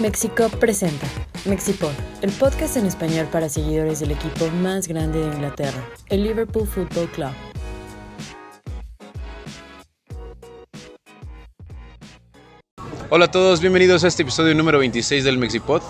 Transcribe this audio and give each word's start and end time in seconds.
Mexico 0.00 0.48
presenta 0.48 1.06
Mexipod, 1.44 1.92
el 2.22 2.32
podcast 2.32 2.78
en 2.78 2.86
español 2.86 3.28
para 3.30 3.50
seguidores 3.50 4.00
del 4.00 4.12
equipo 4.12 4.48
más 4.62 4.88
grande 4.88 5.18
de 5.20 5.26
Inglaterra, 5.26 5.86
el 6.08 6.22
Liverpool 6.22 6.66
Football 6.66 7.06
Club. 7.10 7.30
Hola 13.10 13.26
a 13.26 13.30
todos, 13.30 13.60
bienvenidos 13.60 14.02
a 14.04 14.08
este 14.08 14.22
episodio 14.22 14.54
número 14.54 14.78
26 14.78 15.22
del 15.22 15.36
Mexipod. 15.36 15.82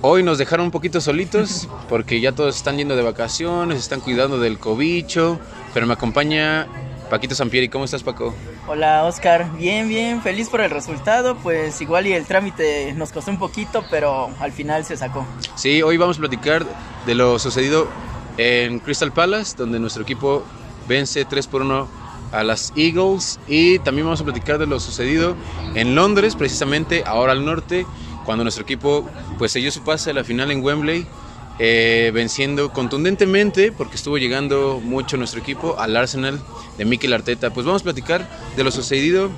Hoy 0.00 0.24
nos 0.24 0.38
dejaron 0.38 0.66
un 0.66 0.72
poquito 0.72 1.00
solitos 1.00 1.68
porque 1.88 2.20
ya 2.20 2.32
todos 2.32 2.56
están 2.56 2.76
yendo 2.76 2.96
de 2.96 3.02
vacaciones, 3.02 3.78
están 3.78 4.00
cuidando 4.00 4.40
del 4.40 4.58
cobicho, 4.58 5.38
pero 5.72 5.86
me 5.86 5.92
acompaña 5.92 6.66
Paquito 7.08 7.36
Sampieri. 7.36 7.68
¿Cómo 7.68 7.84
estás, 7.84 8.02
Paco? 8.02 8.34
Hola, 8.68 9.04
Oscar. 9.04 9.50
Bien, 9.56 9.88
bien, 9.88 10.22
feliz 10.22 10.48
por 10.48 10.60
el 10.60 10.70
resultado. 10.70 11.36
Pues 11.36 11.80
igual 11.80 12.06
y 12.06 12.12
el 12.12 12.24
trámite 12.26 12.92
nos 12.94 13.10
costó 13.10 13.32
un 13.32 13.38
poquito, 13.38 13.84
pero 13.90 14.30
al 14.38 14.52
final 14.52 14.84
se 14.84 14.96
sacó. 14.96 15.26
Sí, 15.56 15.82
hoy 15.82 15.96
vamos 15.96 16.18
a 16.18 16.20
platicar 16.20 16.64
de 17.04 17.14
lo 17.14 17.38
sucedido 17.40 17.88
en 18.36 18.78
Crystal 18.78 19.12
Palace, 19.12 19.56
donde 19.56 19.80
nuestro 19.80 20.04
equipo 20.04 20.44
vence 20.86 21.24
3 21.24 21.46
por 21.48 21.62
1 21.62 21.88
a 22.30 22.44
las 22.44 22.72
Eagles 22.76 23.40
y 23.46 23.78
también 23.80 24.06
vamos 24.06 24.20
a 24.20 24.24
platicar 24.24 24.58
de 24.58 24.66
lo 24.66 24.80
sucedido 24.80 25.36
en 25.74 25.94
Londres, 25.94 26.34
precisamente 26.36 27.02
ahora 27.04 27.32
al 27.32 27.44
norte, 27.44 27.84
cuando 28.24 28.44
nuestro 28.44 28.62
equipo 28.62 29.06
pues 29.38 29.52
selló 29.52 29.70
su 29.70 29.82
pase 29.82 30.10
a 30.10 30.14
la 30.14 30.24
final 30.24 30.50
en 30.50 30.62
Wembley, 30.62 31.06
eh, 31.58 32.10
venciendo 32.14 32.72
contundentemente, 32.72 33.72
porque 33.72 33.96
estuvo 33.96 34.18
llegando 34.18 34.80
mucho 34.82 35.16
nuestro 35.16 35.40
equipo, 35.40 35.76
al 35.78 35.96
Arsenal 35.96 36.40
de 36.78 36.84
Mikel 36.84 37.12
Arteta. 37.12 37.50
Pues 37.50 37.66
vamos 37.66 37.82
a 37.82 37.84
platicar 37.84 38.28
de 38.56 38.64
lo 38.64 38.70
sucedido 38.70 39.30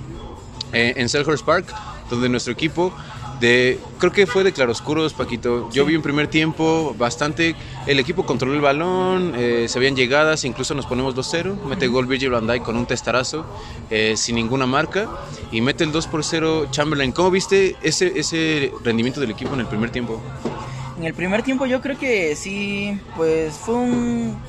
eh, 0.73 0.95
en 0.97 1.09
Selhurst 1.09 1.45
Park, 1.45 1.67
donde 2.11 2.29
nuestro 2.29 2.53
equipo 2.53 2.93
de, 3.41 3.79
creo 3.99 4.13
que 4.13 4.27
fue 4.27 4.45
de 4.45 4.53
claroscuros, 4.53 5.13
Paquito. 5.13 5.69
Yo 5.71 5.85
vi 5.85 5.97
un 5.97 6.03
primer 6.03 6.29
tiempo 6.29 6.95
bastante. 6.99 7.55
El 7.87 7.99
equipo 7.99 8.25
controló 8.25 8.55
el 8.55 8.61
balón, 8.61 9.35
eh, 9.37 9.67
se 9.69 9.79
habían 9.79 9.97
llegadas, 9.97 10.45
incluso 10.45 10.75
nos 10.75 10.87
ponemos 10.87 11.15
2-0. 11.15 11.57
Mete 11.67 11.89
gol 11.89 12.07
Virgil 12.07 12.31
van 12.31 12.47
Dijk 12.47 12.63
con 12.63 12.77
un 12.77 12.87
testarazo, 12.87 13.45
eh, 13.91 14.15
sin 14.17 14.37
ninguna 14.37 14.67
marca. 14.67 15.09
Y 15.53 15.61
mete 15.61 15.85
el 15.85 15.93
2 15.93 16.09
0 16.23 16.69
Chamberlain. 16.71 17.13
¿Cómo 17.13 17.31
viste 17.31 17.77
ese, 17.83 18.19
ese 18.19 18.73
rendimiento 18.83 19.21
del 19.21 19.31
equipo 19.31 19.55
en 19.55 19.61
el 19.61 19.67
primer 19.67 19.91
tiempo? 19.91 20.21
En 20.97 21.05
el 21.05 21.15
primer 21.15 21.43
tiempo 21.43 21.67
yo 21.67 21.81
creo 21.81 21.99
que 21.99 22.37
sí, 22.37 23.01
pues 23.17 23.55
fue 23.55 23.85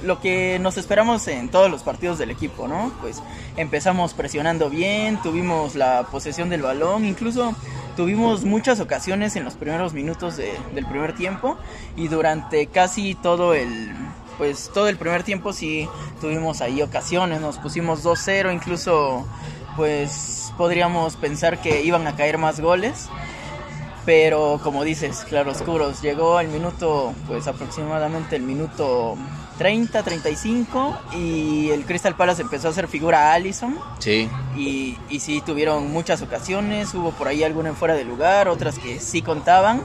lo 0.03 0.21
que 0.21 0.59
nos 0.59 0.77
esperamos 0.77 1.27
en 1.27 1.49
todos 1.49 1.71
los 1.71 1.81
partidos 1.81 2.19
del 2.19 2.29
equipo, 2.29 2.67
¿no? 2.67 2.91
Pues 3.01 3.23
empezamos 3.57 4.13
presionando 4.13 4.69
bien, 4.69 5.19
tuvimos 5.23 5.73
la 5.73 6.03
posesión 6.11 6.49
del 6.49 6.61
balón, 6.61 7.03
incluso 7.03 7.55
tuvimos 7.97 8.43
muchas 8.43 8.79
ocasiones 8.79 9.35
en 9.35 9.43
los 9.43 9.55
primeros 9.55 9.93
minutos 9.93 10.37
del 10.37 10.85
primer 10.85 11.15
tiempo 11.15 11.57
y 11.95 12.09
durante 12.09 12.67
casi 12.67 13.15
todo 13.15 13.53
el 13.55 13.91
pues 14.37 14.69
todo 14.73 14.89
el 14.89 14.97
primer 14.97 15.23
tiempo 15.23 15.53
sí 15.53 15.87
tuvimos 16.21 16.61
ahí 16.61 16.81
ocasiones, 16.81 17.41
nos 17.41 17.57
pusimos 17.57 18.03
2-0, 18.03 18.53
incluso 18.53 19.25
pues 19.77 20.53
podríamos 20.57 21.15
pensar 21.15 21.61
que 21.61 21.83
iban 21.83 22.05
a 22.05 22.15
caer 22.15 22.37
más 22.37 22.59
goles 22.59 23.09
pero 24.05 24.59
como 24.63 24.83
dices, 24.83 25.25
claroscuros, 25.27 26.01
llegó 26.01 26.37
al 26.37 26.47
minuto, 26.47 27.13
pues 27.27 27.47
aproximadamente 27.47 28.35
el 28.35 28.43
minuto 28.43 29.17
30, 29.57 30.03
35 30.03 30.97
y 31.17 31.69
el 31.71 31.85
Crystal 31.85 32.15
Palace 32.15 32.43
empezó 32.43 32.67
a 32.67 32.71
hacer 32.71 32.87
figura 32.87 33.31
a 33.31 33.33
Allison. 33.33 33.77
Sí. 33.99 34.29
Y, 34.55 34.97
y 35.09 35.19
sí, 35.19 35.41
tuvieron 35.45 35.91
muchas 35.91 36.21
ocasiones, 36.21 36.93
hubo 36.93 37.11
por 37.11 37.27
ahí 37.27 37.43
alguna 37.43 37.69
en 37.69 37.75
fuera 37.75 37.95
de 37.95 38.05
lugar, 38.05 38.47
otras 38.47 38.77
que 38.77 38.99
sí 38.99 39.21
contaban. 39.21 39.81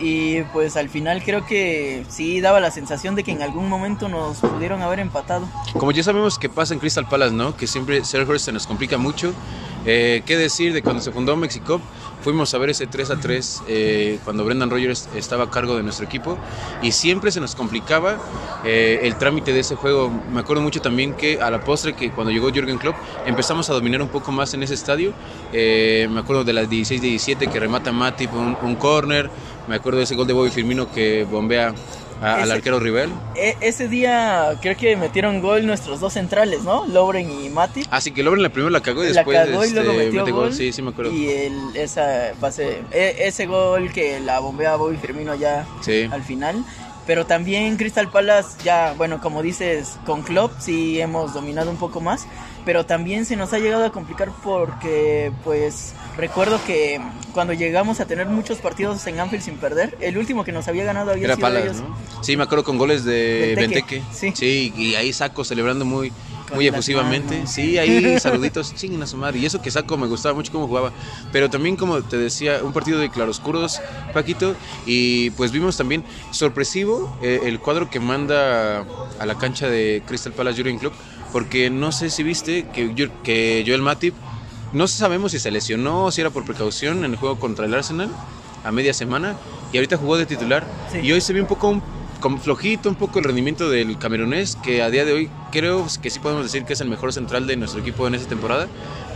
Y 0.00 0.42
pues 0.52 0.76
al 0.76 0.88
final 0.88 1.22
creo 1.24 1.44
que 1.44 2.04
sí 2.08 2.40
daba 2.40 2.60
la 2.60 2.70
sensación 2.70 3.16
de 3.16 3.24
que 3.24 3.32
en 3.32 3.42
algún 3.42 3.68
momento 3.68 4.08
nos 4.08 4.38
pudieron 4.38 4.80
haber 4.82 5.00
empatado. 5.00 5.48
Como 5.72 5.90
ya 5.90 6.04
sabemos 6.04 6.38
que 6.38 6.48
pasa 6.48 6.72
en 6.74 6.78
Crystal 6.80 7.08
Palace, 7.08 7.34
¿no? 7.34 7.56
Que 7.56 7.66
siempre 7.66 8.04
Sergio 8.04 8.38
se 8.38 8.52
nos 8.52 8.66
complica 8.66 8.96
mucho. 8.96 9.32
Eh, 9.84 10.22
¿Qué 10.24 10.36
decir 10.36 10.72
de 10.72 10.82
cuando 10.82 11.02
se 11.02 11.10
fundó 11.10 11.34
Mexico? 11.36 11.80
Fuimos 12.22 12.52
a 12.52 12.58
ver 12.58 12.70
ese 12.70 12.86
3 12.86 13.10
a 13.10 13.16
3 13.20 13.62
eh, 13.68 14.18
cuando 14.24 14.44
Brendan 14.44 14.70
Rogers 14.70 15.08
estaba 15.14 15.44
a 15.44 15.50
cargo 15.50 15.76
de 15.76 15.82
nuestro 15.82 16.04
equipo 16.04 16.36
y 16.82 16.92
siempre 16.92 17.30
se 17.30 17.40
nos 17.40 17.54
complicaba 17.54 18.18
eh, 18.64 19.00
el 19.02 19.16
trámite 19.16 19.52
de 19.52 19.60
ese 19.60 19.76
juego. 19.76 20.10
Me 20.32 20.40
acuerdo 20.40 20.62
mucho 20.62 20.80
también 20.80 21.14
que 21.14 21.40
a 21.40 21.50
la 21.50 21.60
postre, 21.60 21.94
que 21.94 22.10
cuando 22.10 22.32
llegó 22.32 22.50
Jürgen 22.50 22.78
Klopp, 22.78 22.96
empezamos 23.24 23.70
a 23.70 23.74
dominar 23.74 24.02
un 24.02 24.08
poco 24.08 24.32
más 24.32 24.52
en 24.54 24.62
ese 24.62 24.74
estadio. 24.74 25.12
me 25.52 26.18
acuerdo 26.18 26.44
de 26.44 26.52
las 26.52 26.68
16-17 26.68 27.50
que 27.50 27.60
remata 27.60 27.92
Matip 27.92 28.34
un, 28.34 28.56
un 28.62 28.74
corner. 28.76 29.30
Me 29.68 29.76
acuerdo 29.76 29.98
de 29.98 30.04
ese 30.04 30.14
gol 30.14 30.26
de 30.26 30.32
Bobby 30.32 30.50
Firmino 30.50 30.90
que 30.90 31.24
bombea 31.24 31.74
al 32.20 32.50
arquero 32.50 32.80
Rivel. 32.80 33.10
E, 33.34 33.56
ese 33.60 33.88
día 33.88 34.56
creo 34.60 34.76
que 34.76 34.96
metieron 34.96 35.40
gol 35.40 35.66
nuestros 35.66 36.00
dos 36.00 36.14
centrales, 36.14 36.62
¿no? 36.62 36.86
Lobren 36.86 37.30
y 37.30 37.48
Mati. 37.48 37.82
Ah, 37.90 38.00
sí, 38.00 38.12
que 38.12 38.22
Lobren 38.22 38.42
la 38.42 38.50
primera 38.50 38.70
la 38.70 38.80
cagó 38.80 39.04
y 39.04 39.08
después 39.08 39.36
la 39.38 39.46
cagó 39.46 39.64
y 39.64 39.70
luego 39.70 39.92
este, 39.92 40.04
metió 40.04 40.34
gol, 40.34 40.52
Sí, 40.52 40.72
sí 40.72 40.82
me 40.82 40.90
acuerdo. 40.90 41.12
Y 41.12 41.28
el, 41.28 41.76
esa 41.76 42.32
base, 42.40 42.82
e, 42.90 43.16
ese 43.20 43.46
gol 43.46 43.92
que 43.92 44.20
la 44.20 44.40
bombea 44.40 44.76
Bobby 44.76 44.96
Firmino 44.96 45.34
ya 45.34 45.66
al 46.10 46.22
final. 46.22 46.64
Pero 47.06 47.24
también 47.24 47.78
Crystal 47.78 48.10
Palace 48.10 48.58
ya, 48.62 48.92
bueno, 48.98 49.18
como 49.22 49.42
dices, 49.42 49.98
con 50.04 50.20
Klopp 50.20 50.52
sí 50.58 51.00
hemos 51.00 51.32
dominado 51.32 51.70
un 51.70 51.78
poco 51.78 52.02
más, 52.02 52.26
pero 52.66 52.84
también 52.84 53.24
se 53.24 53.34
nos 53.34 53.54
ha 53.54 53.58
llegado 53.58 53.86
a 53.86 53.92
complicar 53.92 54.30
porque 54.44 55.32
pues 55.42 55.94
recuerdo 56.18 56.60
que 56.66 57.00
cuando 57.32 57.54
llegamos 57.54 58.00
a 58.00 58.06
tener 58.06 58.26
muchos 58.26 58.58
partidos 58.58 59.06
en 59.06 59.20
Anfield 59.20 59.44
sin 59.44 59.56
perder, 59.56 59.96
el 60.00 60.18
último 60.18 60.44
que 60.44 60.52
nos 60.52 60.68
había 60.68 60.84
ganado 60.84 61.12
había 61.12 61.24
Era 61.24 61.36
sido 61.36 61.56
ellos. 61.56 61.76
¿no? 61.76 61.96
Sí, 62.22 62.36
me 62.36 62.42
acuerdo 62.42 62.64
con 62.64 62.76
goles 62.76 63.04
de 63.04 63.54
Benteke. 63.56 64.02
sí. 64.12 64.32
sí, 64.34 64.72
y 64.76 64.94
ahí 64.96 65.12
Saco 65.12 65.44
celebrando 65.44 65.84
muy 65.84 66.12
muy 66.54 66.66
efusivamente. 66.66 67.46
Sí, 67.46 67.78
ahí 67.78 68.18
saluditos, 68.18 68.74
chinguen 68.74 69.02
a 69.02 69.06
su 69.06 69.16
madre. 69.16 69.38
Y 69.38 69.46
eso 69.46 69.60
que 69.60 69.70
Saco 69.70 69.96
me 69.96 70.06
gustaba 70.06 70.34
mucho 70.34 70.52
cómo 70.52 70.66
jugaba. 70.66 70.92
Pero 71.32 71.50
también, 71.50 71.76
como 71.76 72.02
te 72.02 72.16
decía, 72.16 72.60
un 72.62 72.72
partido 72.72 72.98
de 72.98 73.10
claroscuros, 73.10 73.80
Paquito. 74.12 74.54
Y 74.86 75.30
pues 75.30 75.52
vimos 75.52 75.76
también 75.76 76.04
sorpresivo 76.30 77.16
eh, 77.22 77.40
el 77.44 77.60
cuadro 77.60 77.90
que 77.90 78.00
manda 78.00 78.84
a 79.18 79.26
la 79.26 79.36
cancha 79.36 79.68
de 79.68 80.02
Crystal 80.06 80.32
Palace 80.32 80.58
Jurgen 80.58 80.78
Club. 80.78 80.92
Porque 81.32 81.68
no 81.68 81.92
sé 81.92 82.08
si 82.08 82.22
viste 82.22 82.66
que, 82.68 83.10
que 83.22 83.62
Joel 83.66 83.82
Matip, 83.82 84.14
no 84.72 84.86
sabemos 84.88 85.32
si 85.32 85.38
se 85.38 85.50
lesionó 85.50 86.04
o 86.06 86.10
si 86.10 86.20
era 86.20 86.30
por 86.30 86.44
precaución 86.44 87.04
en 87.04 87.12
el 87.12 87.16
juego 87.16 87.38
contra 87.38 87.66
el 87.66 87.74
Arsenal 87.74 88.10
a 88.64 88.72
media 88.72 88.92
semana. 88.94 89.36
Y 89.72 89.76
ahorita 89.76 89.96
jugó 89.96 90.16
de 90.16 90.26
titular. 90.26 90.66
Sí. 90.92 90.98
Y 91.02 91.12
hoy 91.12 91.20
se 91.20 91.32
vio 91.32 91.42
un 91.42 91.48
poco 91.48 91.68
un- 91.68 91.82
como 92.20 92.38
flojito 92.38 92.88
un 92.88 92.96
poco 92.96 93.18
el 93.20 93.24
rendimiento 93.26 93.70
del 93.70 93.96
camerunés, 93.98 94.56
que 94.56 94.82
a 94.82 94.90
día 94.90 95.04
de 95.04 95.12
hoy 95.12 95.30
creo 95.52 95.86
que 96.02 96.10
sí 96.10 96.18
podemos 96.18 96.42
decir 96.44 96.64
que 96.64 96.72
es 96.72 96.80
el 96.80 96.88
mejor 96.88 97.12
central 97.12 97.46
de 97.46 97.56
nuestro 97.56 97.80
equipo 97.80 98.06
en 98.08 98.14
esta 98.14 98.28
temporada. 98.28 98.66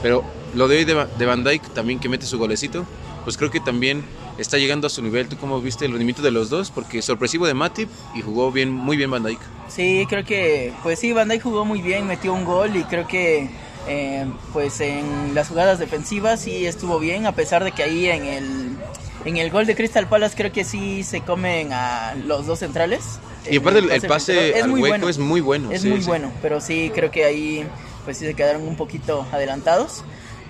Pero 0.02 0.22
lo 0.54 0.68
de 0.68 0.78
hoy 0.78 0.84
de, 0.84 0.94
Van- 0.94 1.08
de 1.18 1.26
Van 1.26 1.42
Dijk 1.42 1.62
también 1.74 1.98
que 1.98 2.08
mete 2.08 2.26
su 2.26 2.38
golecito, 2.38 2.84
pues 3.24 3.36
creo 3.36 3.50
que 3.50 3.60
también 3.60 4.04
está 4.38 4.56
llegando 4.58 4.86
a 4.86 4.90
su 4.90 5.02
nivel. 5.02 5.28
¿Tú 5.28 5.36
cómo 5.36 5.60
viste 5.60 5.84
el 5.84 5.90
rendimiento 5.92 6.22
de 6.22 6.30
los 6.30 6.48
dos? 6.50 6.70
Porque 6.70 7.02
sorpresivo 7.02 7.46
de 7.46 7.54
Matip 7.54 7.88
y 8.14 8.22
jugó 8.22 8.52
bien, 8.52 8.70
muy 8.70 8.96
bien 8.96 9.10
Van 9.10 9.22
Dijk. 9.24 9.40
Sí, 9.68 10.06
creo 10.08 10.24
que, 10.24 10.72
pues 10.82 10.98
sí, 10.98 11.12
Van 11.12 11.28
Dijk 11.28 11.42
jugó 11.42 11.64
muy 11.64 11.82
bien, 11.82 12.06
metió 12.06 12.32
un 12.32 12.44
gol 12.44 12.76
y 12.76 12.84
creo 12.84 13.06
que, 13.08 13.50
eh, 13.88 14.26
pues 14.52 14.80
en 14.80 15.34
las 15.34 15.48
jugadas 15.48 15.78
defensivas 15.78 16.40
sí 16.40 16.66
estuvo 16.66 16.98
bien, 16.98 17.26
a 17.26 17.32
pesar 17.32 17.64
de 17.64 17.72
que 17.72 17.82
ahí 17.82 18.06
en 18.06 18.24
el, 18.24 18.76
en 19.24 19.36
el 19.36 19.50
gol 19.50 19.66
de 19.66 19.74
Crystal 19.74 20.08
Palace 20.08 20.36
creo 20.36 20.52
que 20.52 20.64
sí 20.64 21.02
se 21.02 21.20
comen 21.20 21.72
a 21.72 22.14
los 22.26 22.46
dos 22.46 22.60
centrales. 22.60 23.18
Y 23.50 23.56
aparte 23.56 23.80
el, 23.80 23.90
el 23.90 24.02
pase 24.02 24.34
filtrador. 24.34 24.62
al 24.62 24.70
muy 24.70 24.80
hueco 24.82 24.92
bueno, 24.92 25.08
es 25.08 25.18
muy 25.18 25.40
bueno. 25.40 25.72
es 25.72 25.82
sí, 25.82 25.88
muy 25.88 26.00
sí. 26.00 26.06
bueno, 26.06 26.30
pero 26.40 26.60
sí 26.60 26.92
creo 26.94 27.10
que 27.10 27.24
ahí 27.24 27.66
pues 28.04 28.18
sí 28.18 28.26
se 28.26 28.34
quedaron 28.34 28.66
un 28.66 28.76
poquito 28.76 29.26
adelantados. 29.32 30.04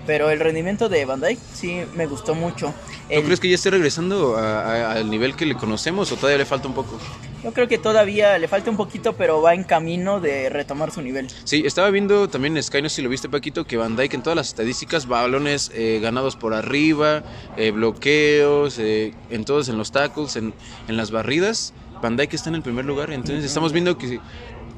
Pero 0.05 0.29
el 0.29 0.39
rendimiento 0.39 0.89
de 0.89 1.05
Van 1.05 1.21
Dijk 1.21 1.39
sí 1.53 1.81
me 1.95 2.05
gustó 2.07 2.35
mucho. 2.35 2.67
¿No 2.67 2.73
El- 3.09 3.23
crees 3.23 3.39
que 3.39 3.47
ya 3.49 3.55
esté 3.55 3.69
regresando 3.69 4.35
al 4.37 5.09
nivel 5.09 5.35
que 5.35 5.45
le 5.45 5.55
conocemos 5.55 6.11
o 6.11 6.15
todavía 6.17 6.37
le 6.39 6.45
falta 6.45 6.67
un 6.67 6.73
poco? 6.73 6.99
Yo 7.43 7.51
creo 7.53 7.67
que 7.67 7.77
todavía 7.77 8.37
le 8.37 8.47
falta 8.47 8.69
un 8.69 8.77
poquito, 8.77 9.13
pero 9.13 9.41
va 9.41 9.53
en 9.53 9.63
camino 9.65 10.19
de 10.21 10.49
retomar 10.49 10.91
su 10.91 11.01
nivel. 11.01 11.27
Sí, 11.43 11.63
estaba 11.65 11.89
viendo 11.89 12.29
también 12.29 12.55
en 12.55 12.63
Sky, 12.63 12.81
no 12.81 12.87
sé 12.89 12.97
si 12.97 13.01
lo 13.01 13.09
viste 13.09 13.27
Paquito, 13.29 13.65
que 13.65 13.75
Van 13.77 13.95
Dijk 13.97 14.13
en 14.13 14.23
todas 14.23 14.35
las 14.37 14.47
estadísticas, 14.47 15.07
balones 15.07 15.69
eh, 15.73 15.99
ganados 16.01 16.35
por 16.37 16.53
arriba, 16.53 17.23
eh, 17.57 17.71
bloqueos, 17.71 18.77
eh, 18.79 19.13
en 19.29 19.43
todos, 19.45 19.67
en 19.69 19.77
los 19.77 19.91
tackles, 19.91 20.35
en, 20.37 20.53
en 20.87 20.97
las 20.97 21.11
barridas, 21.11 21.73
Van 22.01 22.15
Dijk 22.17 22.33
está 22.33 22.49
en 22.49 22.55
el 22.55 22.61
primer 22.61 22.83
lugar, 22.85 23.11
entonces 23.11 23.43
estamos 23.45 23.71
viendo 23.73 23.97
que 23.97 24.19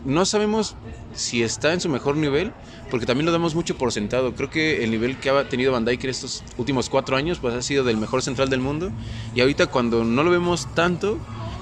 no 0.06 0.26
sabemos 0.26 0.76
si 1.14 1.44
está 1.44 1.74
en 1.74 1.82
su 1.82 1.90
mejor 1.90 2.16
nivel, 2.16 2.54
porque 2.90 3.06
también 3.06 3.26
lo 3.26 3.32
damos 3.32 3.56
mucho 3.56 3.78
por 3.78 3.92
sentado. 3.92 4.34
Creo 4.36 4.50
que 4.50 4.84
el 4.84 4.92
nivel 4.92 5.18
que 5.18 5.30
ha 5.30 5.50
tenido 5.50 5.72
Van 5.72 5.86
Dijk 5.86 6.04
en 6.04 6.10
estos 6.10 6.44
últimos 6.58 6.90
cuatro 6.90 7.18
años, 7.18 7.40
pues 7.40 7.54
ha 7.56 7.62
sido 7.62 7.84
del 7.84 7.98
mejor 7.98 8.22
central 8.22 8.50
del 8.50 8.60
mundo, 8.60 8.92
y 9.34 9.42
ahorita 9.42 9.68
cuando 9.68 10.04
no 10.04 10.24
lo 10.24 10.32
vemos 10.32 10.68
tanto, 10.76 11.18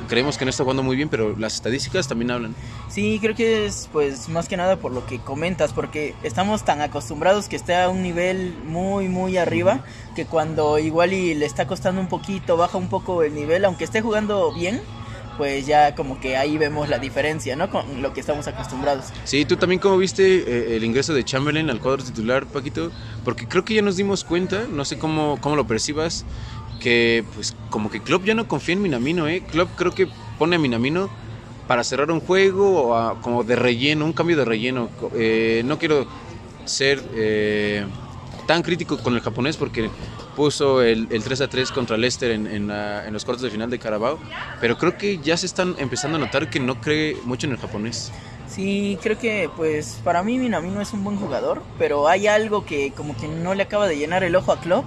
creemos 0.08 0.38
que 0.38 0.46
no 0.46 0.50
está 0.50 0.64
jugando 0.64 0.84
muy 0.84 0.96
bien, 0.96 1.10
pero 1.10 1.38
las 1.38 1.56
estadísticas 1.56 2.08
también 2.08 2.32
hablan. 2.32 2.56
Sí, 2.90 3.20
creo 3.22 3.36
que 3.36 3.66
es 3.66 3.90
pues 3.92 4.30
más 4.30 4.48
que 4.48 4.58
nada 4.58 4.76
por 4.76 4.92
lo 4.92 5.06
que 5.06 5.20
comentas, 5.20 5.74
porque 5.74 6.14
estamos 6.24 6.66
tan 6.66 6.82
acostumbrados 6.82 7.48
que 7.48 7.56
esté 7.56 7.76
a 7.76 7.90
un 7.90 8.04
nivel 8.04 8.54
muy, 8.66 9.08
muy 9.08 9.38
arriba, 9.38 9.84
que 10.16 10.26
cuando 10.26 10.78
igual 10.80 11.14
y 11.14 11.34
le 11.34 11.46
está 11.46 11.66
costando 11.68 12.02
un 12.02 12.08
poquito, 12.08 12.58
baja 12.58 12.78
un 12.78 12.90
poco 12.90 13.24
el 13.24 13.34
nivel, 13.34 13.66
aunque 13.66 13.86
esté 13.86 14.02
jugando 14.02 14.54
bien, 14.54 14.82
pues 15.38 15.66
ya 15.66 15.96
como 15.96 16.20
que 16.20 16.38
ahí 16.38 16.58
vemos 16.58 16.90
la 16.90 17.00
diferencia, 17.00 17.56
¿no? 17.56 17.70
Con 17.70 18.02
lo 18.02 18.14
que 18.14 18.20
estamos 18.20 18.48
acostumbrados. 18.48 19.06
Sí, 19.24 19.46
tú 19.46 19.58
también 19.58 19.80
cómo 19.80 19.98
viste 19.98 20.24
eh, 20.24 20.76
el 20.76 20.84
ingreso 20.84 21.14
de 21.14 21.24
Chamberlain 21.24 21.70
al 21.70 21.80
cuadro 21.80 22.04
titular, 22.04 22.46
Paquito, 22.46 22.92
porque 23.24 23.48
creo 23.48 23.66
que 23.66 23.74
ya 23.76 23.82
nos 23.82 23.98
dimos 23.98 24.24
cuenta, 24.24 24.66
no 24.72 24.86
sé 24.86 24.98
cómo, 24.98 25.38
cómo 25.42 25.56
lo 25.56 25.66
percibas, 25.66 26.26
que 26.80 27.24
pues 27.34 27.56
como 27.70 27.90
que 27.90 28.02
Klopp 28.02 28.26
ya 28.26 28.36
no 28.36 28.48
confía 28.48 28.74
en 28.74 28.82
Minamino, 28.82 29.28
¿eh? 29.28 29.42
Klopp 29.50 29.70
creo 29.76 29.92
que 29.92 30.08
pone 30.38 30.58
a 30.58 30.60
Minamino 30.60 31.10
para 31.68 31.84
cerrar 31.84 32.12
un 32.12 32.20
juego 32.20 32.94
o 32.94 33.22
como 33.22 33.44
de 33.44 33.56
relleno, 33.56 34.06
un 34.06 34.14
cambio 34.14 34.38
de 34.38 34.46
relleno. 34.46 34.90
Eh, 35.16 35.62
no 35.66 35.80
quiero 35.80 36.06
ser 36.66 37.02
eh, 37.16 37.86
tan 38.48 38.62
crítico 38.62 38.98
con 38.98 39.16
el 39.16 39.22
japonés 39.22 39.58
porque 39.58 39.90
puso 40.36 40.82
el, 40.82 41.08
3 41.08 41.42
a 41.42 41.48
3 41.48 41.72
contra 41.72 41.98
Leicester 41.98 42.32
en, 42.32 42.48
en, 42.48 43.14
los 43.14 43.26
cuartos 43.26 43.44
de 43.44 43.50
final 43.50 43.70
de 43.70 43.80
Carabao, 43.80 44.20
pero 44.60 44.78
creo 44.78 44.98
que 44.98 45.20
ya 45.20 45.38
se 45.38 45.46
están 45.46 45.76
empezando 45.78 46.18
a 46.18 46.20
notar 46.20 46.50
que 46.50 46.60
no 46.60 46.82
cree 46.82 47.18
mucho 47.26 47.48
en 47.48 47.54
el 47.54 47.60
japonés. 47.60 48.12
Sí, 48.48 49.00
creo 49.02 49.18
que 49.18 49.50
pues 49.56 50.00
para 50.04 50.22
mí 50.22 50.38
Minamino 50.38 50.82
es 50.82 50.94
un 50.94 51.04
buen 51.04 51.18
jugador, 51.18 51.64
pero 51.80 52.08
hay 52.08 52.28
algo 52.28 52.66
que 52.66 52.92
como 52.92 53.18
que 53.18 53.28
no 53.28 53.54
le 53.56 53.64
acaba 53.64 53.88
de 53.88 53.98
llenar 53.98 54.24
el 54.24 54.36
ojo 54.36 54.52
a 54.52 54.60
Klopp 54.60 54.86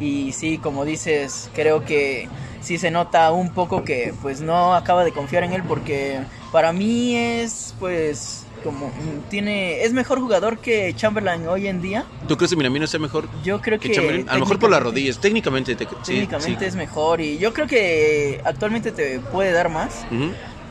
y 0.00 0.32
sí, 0.32 0.58
como 0.58 0.84
dices, 0.84 1.50
creo 1.54 1.84
que 1.84 2.28
sí 2.60 2.78
se 2.78 2.90
nota 2.90 3.30
un 3.30 3.50
poco 3.50 3.84
que 3.84 4.14
pues 4.22 4.40
no 4.40 4.74
acaba 4.74 5.04
de 5.04 5.12
confiar 5.12 5.44
en 5.44 5.52
él 5.52 5.62
porque 5.62 6.20
para 6.50 6.72
mí 6.72 7.16
es 7.16 7.74
pues 7.78 8.43
como 8.64 8.90
tiene 9.30 9.82
es 9.84 9.92
mejor 9.92 10.18
jugador 10.18 10.58
que 10.58 10.94
Chamberlain 10.96 11.46
hoy 11.46 11.68
en 11.68 11.80
día. 11.80 12.04
¿Tú 12.26 12.36
crees 12.36 12.50
que 12.50 12.56
Minamino 12.56 12.86
sea 12.86 12.98
mejor? 12.98 13.28
Yo 13.44 13.60
creo 13.60 13.78
que, 13.78 14.24
a 14.26 14.34
lo 14.34 14.40
mejor 14.40 14.58
por 14.58 14.70
las 14.70 14.82
rodillas, 14.82 15.18
técnicamente 15.18 15.76
técnicamente 15.76 16.66
es 16.66 16.74
mejor 16.74 17.20
y 17.20 17.38
yo 17.38 17.52
creo 17.52 17.66
que 17.66 18.40
actualmente 18.44 18.90
te 18.92 19.20
puede 19.20 19.52
dar 19.52 19.68
más 19.68 20.04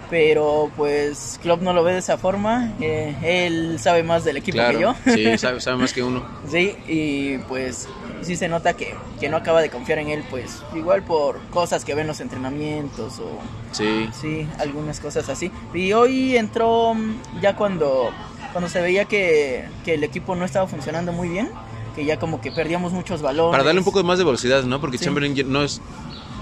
pero 0.10 0.72
pues 0.76 1.40
Klopp 1.42 1.62
no 1.62 1.74
lo 1.74 1.84
ve 1.84 1.94
de 1.94 2.00
esa 2.00 2.18
forma. 2.18 2.74
Eh, 2.80 3.16
él 3.24 3.80
sabe 3.80 4.04
más 4.04 4.24
del 4.24 4.38
equipo 4.38 4.60
que 4.72 4.80
yo. 4.80 4.96
sí, 5.06 5.38
sabe, 5.38 5.62
sabe, 5.62 5.78
más 5.78 5.94
que 5.94 6.04
uno. 6.04 6.24
sí, 6.50 6.76
y 6.88 7.38
pues 7.50 7.88
sí 8.22 8.36
se 8.36 8.48
nota 8.48 8.74
que, 8.74 8.96
que, 9.20 9.30
no 9.30 9.38
acaba 9.38 9.62
de 9.62 9.70
confiar 9.70 10.00
en 10.00 10.10
él, 10.10 10.24
pues 10.30 10.64
igual 10.76 11.04
por 11.04 11.40
cosas 11.50 11.84
que 11.84 11.94
ven 11.94 12.08
los 12.08 12.20
entrenamientos 12.22 13.20
o 13.20 13.40
sí, 13.72 14.10
sí 14.20 14.48
algunas 14.60 15.00
cosas 15.00 15.30
así. 15.30 15.52
Y 15.74 15.94
hoy 15.94 16.38
entró 16.38 16.94
mm, 16.94 17.42
ya 17.42 17.56
cuando, 17.56 18.12
cuando 18.52 18.70
se 18.70 18.82
veía 18.82 19.06
que, 19.06 19.66
que 19.84 19.96
el 19.96 20.04
equipo 20.04 20.36
no 20.36 20.46
estaba 20.46 20.68
funcionando 20.68 21.12
muy 21.12 21.30
bien 21.30 21.50
que 21.96 22.06
ya 22.06 22.18
como 22.18 22.42
que 22.42 22.52
perdíamos 22.52 22.92
muchos 22.92 23.22
balones. 23.22 23.52
Para 23.52 23.64
darle 23.64 23.80
un 23.80 23.86
poco 23.86 24.04
más 24.04 24.18
de 24.18 24.24
velocidad, 24.24 24.64
¿no? 24.64 24.82
Porque 24.82 24.98
Chamberlain 24.98 25.36
no 25.52 25.64
es 25.64 25.82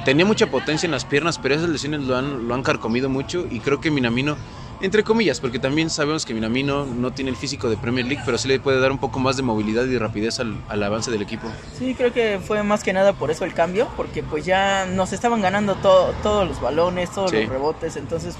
tenía 0.05 0.25
mucha 0.25 0.47
potencia 0.47 0.87
en 0.87 0.91
las 0.91 1.05
piernas, 1.05 1.37
pero 1.37 1.55
esas 1.55 1.69
lesiones 1.69 2.01
lo 2.01 2.17
han, 2.17 2.47
lo 2.47 2.53
han 2.55 2.63
carcomido 2.63 3.09
mucho 3.09 3.45
y 3.49 3.59
creo 3.59 3.79
que 3.79 3.91
Minamino, 3.91 4.37
entre 4.81 5.03
comillas, 5.03 5.39
porque 5.39 5.59
también 5.59 5.89
sabemos 5.89 6.25
que 6.25 6.33
Minamino 6.33 6.85
no 6.85 7.11
tiene 7.11 7.29
el 7.29 7.35
físico 7.35 7.69
de 7.69 7.77
Premier 7.77 8.05
League, 8.05 8.23
pero 8.25 8.37
sí 8.37 8.47
le 8.47 8.59
puede 8.59 8.79
dar 8.79 8.91
un 8.91 8.97
poco 8.97 9.19
más 9.19 9.37
de 9.37 9.43
movilidad 9.43 9.85
y 9.85 9.97
rapidez 9.97 10.39
al, 10.39 10.55
al 10.69 10.81
avance 10.83 11.11
del 11.11 11.21
equipo. 11.21 11.47
Sí, 11.77 11.93
creo 11.93 12.11
que 12.11 12.39
fue 12.43 12.63
más 12.63 12.83
que 12.83 12.93
nada 12.93 13.13
por 13.13 13.29
eso 13.31 13.45
el 13.45 13.53
cambio, 13.53 13.87
porque 13.95 14.23
pues 14.23 14.45
ya 14.45 14.85
nos 14.85 15.13
estaban 15.13 15.41
ganando 15.41 15.75
todos 15.75 16.47
los 16.47 16.59
balones, 16.59 17.11
todos 17.11 17.31
los 17.31 17.47
rebotes, 17.47 17.95
entonces 17.95 18.35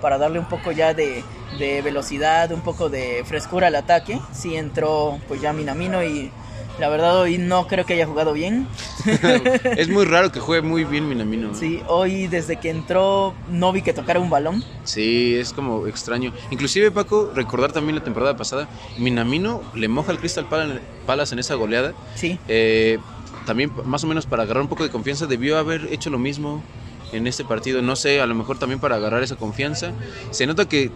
para 0.00 0.18
darle 0.18 0.38
un 0.38 0.46
poco 0.46 0.72
ya 0.72 0.92
de, 0.94 1.24
de 1.58 1.82
velocidad, 1.82 2.52
un 2.52 2.60
poco 2.60 2.88
de 2.88 3.22
frescura 3.24 3.68
al 3.68 3.74
ataque, 3.74 4.20
sí 4.32 4.54
entró 4.54 5.18
pues 5.26 5.40
ya 5.40 5.52
Minamino 5.52 6.04
y 6.04 6.30
la 6.78 6.88
verdad 6.88 7.20
hoy 7.20 7.38
no 7.38 7.66
creo 7.66 7.84
que 7.86 7.94
haya 7.94 8.06
jugado 8.06 8.32
bien. 8.32 8.66
es 9.76 9.88
muy 9.88 10.04
raro 10.06 10.32
que 10.32 10.40
juegue 10.40 10.66
muy 10.66 10.84
bien 10.84 11.08
Minamino. 11.08 11.54
Sí, 11.54 11.82
hoy 11.86 12.26
desde 12.26 12.56
que 12.56 12.70
entró 12.70 13.34
no 13.48 13.72
vi 13.72 13.82
que 13.82 13.92
tocara 13.92 14.20
un 14.20 14.30
balón. 14.30 14.62
Sí, 14.84 15.34
es 15.36 15.52
como 15.52 15.86
extraño. 15.86 16.32
Inclusive 16.50 16.90
Paco, 16.90 17.32
recordar 17.34 17.72
también 17.72 17.96
la 17.96 18.04
temporada 18.04 18.36
pasada, 18.36 18.68
Minamino 18.98 19.62
le 19.74 19.88
moja 19.88 20.12
al 20.12 20.18
Crystal 20.18 20.46
Palace 21.06 21.34
en 21.34 21.38
esa 21.38 21.54
goleada. 21.54 21.94
Sí. 22.14 22.38
Eh, 22.48 22.98
también 23.46 23.72
más 23.84 24.04
o 24.04 24.06
menos 24.06 24.26
para 24.26 24.42
agarrar 24.42 24.62
un 24.62 24.68
poco 24.68 24.82
de 24.82 24.90
confianza 24.90 25.26
debió 25.26 25.56
haber 25.56 25.88
hecho 25.92 26.10
lo 26.10 26.18
mismo 26.18 26.62
en 27.12 27.26
este 27.26 27.44
partido. 27.44 27.80
No 27.82 27.96
sé, 27.96 28.20
a 28.20 28.26
lo 28.26 28.34
mejor 28.34 28.58
también 28.58 28.80
para 28.80 28.96
agarrar 28.96 29.22
esa 29.22 29.36
confianza. 29.36 29.92
Se 30.30 30.46
nota 30.46 30.68
que 30.68 30.90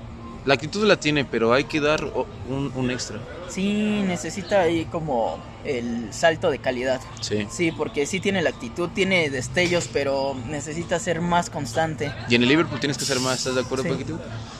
la 0.44 0.54
actitud 0.54 0.86
la 0.86 0.98
tiene, 0.98 1.24
pero 1.24 1.52
hay 1.52 1.64
que 1.64 1.80
dar 1.80 2.04
un, 2.48 2.90
extra. 2.90 3.18
Sí, 3.48 4.02
necesita 4.06 4.60
ahí 4.60 4.86
como 4.86 5.38
el 5.64 6.12
salto 6.12 6.50
de 6.50 6.58
calidad. 6.58 7.00
Sí. 7.20 7.46
Sí, 7.50 7.72
porque 7.72 8.06
sí 8.06 8.20
tiene 8.20 8.42
la 8.42 8.50
actitud, 8.50 8.88
tiene 8.90 9.28
destellos, 9.30 9.88
pero 9.92 10.34
necesita 10.48 10.98
ser 10.98 11.20
más 11.20 11.50
constante. 11.50 12.12
Y 12.28 12.34
en 12.34 12.42
el 12.42 12.48
Liverpool 12.48 12.80
tienes 12.80 12.96
que 12.96 13.04
ser 13.04 13.20
más, 13.20 13.38
¿estás 13.38 13.54
de 13.54 13.60
acuerdo, 13.62 13.84
sí. 13.84 14.04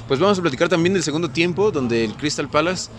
Pues 0.06 0.18
vamos 0.18 0.38
a 0.38 0.42
platicar 0.42 0.68
también 0.68 0.92
del 0.92 1.02
segundo 1.02 1.30
tiempo, 1.30 1.70
donde 1.70 2.04
el 2.04 2.14
Crystal 2.14 2.48
Palace 2.48 2.90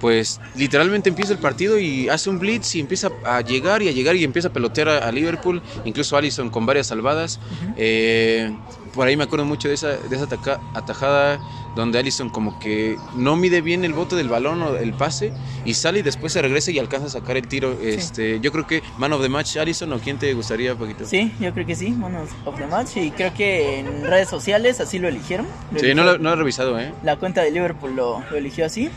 pues 0.00 0.40
literalmente 0.56 1.08
empieza 1.08 1.32
el 1.32 1.38
partido 1.38 1.78
y 1.78 2.08
hace 2.08 2.28
un 2.28 2.38
blitz 2.38 2.74
y 2.74 2.80
empieza 2.80 3.10
a 3.24 3.40
llegar 3.40 3.82
y 3.82 3.88
a 3.88 3.92
llegar 3.92 4.14
y 4.16 4.24
empieza 4.24 4.48
a 4.48 4.52
pelotear 4.52 4.88
a, 4.88 5.10
Liverpool, 5.10 5.62
incluso 5.84 6.16
Allison 6.16 6.50
con 6.50 6.66
varias 6.66 6.88
salvadas. 6.88 7.40
Eh, 7.76 8.54
por 8.96 9.06
ahí 9.06 9.16
me 9.16 9.24
acuerdo 9.24 9.44
mucho 9.44 9.68
de 9.68 9.74
esa, 9.74 9.88
de 9.88 10.16
esa 10.16 10.26
atajada 10.74 11.38
donde 11.76 11.98
Allison 11.98 12.30
como 12.30 12.58
que 12.58 12.96
no 13.14 13.36
mide 13.36 13.60
bien 13.60 13.84
el 13.84 13.92
bote 13.92 14.16
del 14.16 14.28
balón 14.28 14.62
o 14.62 14.76
el 14.76 14.94
pase 14.94 15.32
y 15.66 15.74
sale 15.74 15.98
y 15.98 16.02
después 16.02 16.32
se 16.32 16.40
regresa 16.40 16.70
y 16.70 16.78
alcanza 16.78 17.06
a 17.06 17.10
sacar 17.10 17.36
el 17.36 17.46
tiro. 17.46 17.76
Este, 17.80 18.40
yo 18.40 18.50
creo 18.50 18.66
que 18.66 18.82
Man 18.96 19.12
of 19.12 19.20
the 19.20 19.28
Match 19.28 19.58
Allison 19.58 19.92
o 19.92 19.98
quién 19.98 20.18
te 20.18 20.32
gustaría, 20.32 20.74
Paquito. 20.74 21.04
Sí, 21.04 21.30
yo 21.38 21.52
creo 21.52 21.66
que 21.66 21.76
sí, 21.76 21.90
Man 21.90 22.16
of 22.16 22.58
the 22.58 22.66
Match 22.66 22.96
y 22.96 23.10
creo 23.10 23.34
que 23.34 23.80
en 23.80 24.04
redes 24.04 24.28
sociales 24.30 24.80
así 24.80 24.98
lo 24.98 25.08
eligieron. 25.08 25.46
sí, 25.76 25.94
no 25.94 26.02
lo, 26.02 26.18
no 26.18 26.32
he 26.32 26.36
revisado, 26.36 26.80
¿eh? 26.80 26.92
La 27.02 27.16
cuenta 27.16 27.42
de 27.42 27.50
Liverpool 27.50 27.94
lo, 27.94 28.24
lo 28.30 28.36
eligió 28.36 28.64
así 28.64 28.88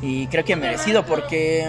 y 0.00 0.28
creo 0.28 0.44
que 0.44 0.54
merecido 0.54 1.04
porque 1.04 1.66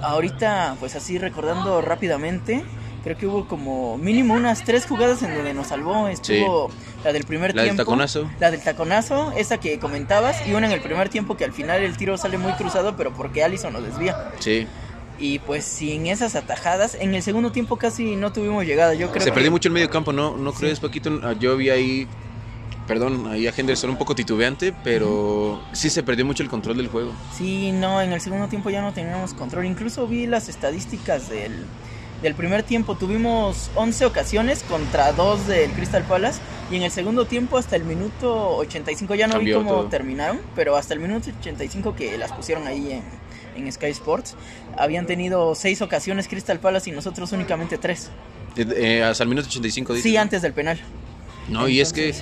ahorita 0.00 0.76
pues 0.78 0.94
así 0.94 1.18
recordando 1.18 1.80
rápidamente 1.80 2.64
creo 3.02 3.16
que 3.16 3.26
hubo 3.26 3.46
como 3.46 3.98
mínimo 3.98 4.34
unas 4.34 4.64
tres 4.64 4.86
jugadas 4.86 5.22
en 5.22 5.34
donde 5.34 5.54
nos 5.54 5.68
salvó. 5.68 6.08
Estuvo 6.08 6.70
la 7.04 7.12
del 7.12 7.24
primer 7.24 7.54
la 7.54 7.62
tiempo. 7.62 7.78
Del 7.78 7.86
taconazo. 7.86 8.30
La 8.40 8.50
del 8.50 8.60
taconazo, 8.60 9.32
esa 9.36 9.58
que 9.58 9.78
comentabas. 9.78 10.46
Y 10.46 10.54
una 10.54 10.66
en 10.66 10.72
el 10.72 10.80
primer 10.80 11.08
tiempo 11.08 11.36
que 11.36 11.44
al 11.44 11.52
final 11.52 11.82
el 11.82 11.96
tiro 11.96 12.16
sale 12.16 12.38
muy 12.38 12.52
cruzado, 12.52 12.96
pero 12.96 13.12
porque 13.12 13.42
Allison 13.42 13.72
lo 13.72 13.82
desvía. 13.82 14.32
Sí. 14.38 14.66
Y 15.18 15.38
pues 15.40 15.64
sin 15.64 16.06
esas 16.06 16.34
atajadas, 16.34 16.96
en 16.98 17.14
el 17.14 17.22
segundo 17.22 17.52
tiempo 17.52 17.76
casi 17.76 18.16
no 18.16 18.32
tuvimos 18.32 18.64
llegada. 18.64 18.94
Yo 18.94 19.10
creo 19.10 19.22
Se 19.22 19.32
perdió 19.32 19.50
mucho 19.50 19.68
el 19.68 19.74
medio 19.74 19.90
campo, 19.90 20.12
¿no? 20.12 20.36
¿No 20.36 20.52
crees, 20.52 20.80
Paquito? 20.80 21.20
Ah, 21.22 21.34
yo 21.38 21.56
vi 21.56 21.70
ahí 21.70 22.08
perdón, 22.86 23.28
ahí 23.28 23.46
a 23.46 23.52
Henderson 23.56 23.90
un 23.90 23.96
poco 23.96 24.14
titubeante, 24.14 24.74
pero 24.84 25.62
sí 25.72 25.88
se 25.88 26.02
perdió 26.02 26.26
mucho 26.26 26.42
el 26.42 26.48
control 26.48 26.76
del 26.76 26.88
juego. 26.88 27.12
Sí, 27.36 27.72
no, 27.72 28.02
en 28.02 28.12
el 28.12 28.20
segundo 28.20 28.48
tiempo 28.48 28.70
ya 28.70 28.82
no 28.82 28.92
teníamos 28.92 29.34
control. 29.34 29.66
Incluso 29.66 30.06
vi 30.06 30.26
las 30.26 30.48
estadísticas 30.48 31.28
del, 31.28 31.64
del 32.22 32.34
primer 32.34 32.62
tiempo 32.62 32.94
tuvimos 32.96 33.70
11 33.74 34.06
ocasiones 34.06 34.62
contra 34.62 35.12
2 35.12 35.46
del 35.48 35.70
Crystal 35.72 36.04
Palace 36.04 36.40
y 36.70 36.76
en 36.76 36.82
el 36.82 36.90
segundo 36.90 37.26
tiempo 37.26 37.58
hasta 37.58 37.76
el 37.76 37.84
minuto 37.84 38.56
85 38.56 39.14
ya 39.14 39.26
no 39.26 39.38
vi 39.40 39.52
cómo 39.52 39.84
terminaron, 39.84 40.40
pero 40.54 40.76
hasta 40.76 40.94
el 40.94 41.00
minuto 41.00 41.30
85 41.40 41.94
que 41.96 42.16
las 42.16 42.32
pusieron 42.32 42.66
ahí 42.66 43.02
en, 43.56 43.66
en 43.66 43.72
Sky 43.72 43.86
Sports 43.86 44.36
habían 44.78 45.06
tenido 45.06 45.54
6 45.54 45.82
ocasiones 45.82 46.28
Crystal 46.28 46.58
Palace 46.58 46.90
y 46.90 46.92
nosotros 46.92 47.32
únicamente 47.32 47.76
3. 47.76 48.10
Eh, 48.56 48.66
eh, 48.76 49.02
hasta 49.02 49.24
el 49.24 49.28
minuto 49.28 49.48
85 49.48 49.96
Sí, 49.96 50.16
antes 50.16 50.42
del 50.42 50.52
penal. 50.52 50.78
No, 51.48 51.68
y 51.68 51.80
es 51.80 51.92
que 51.92 52.14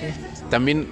también 0.49 0.87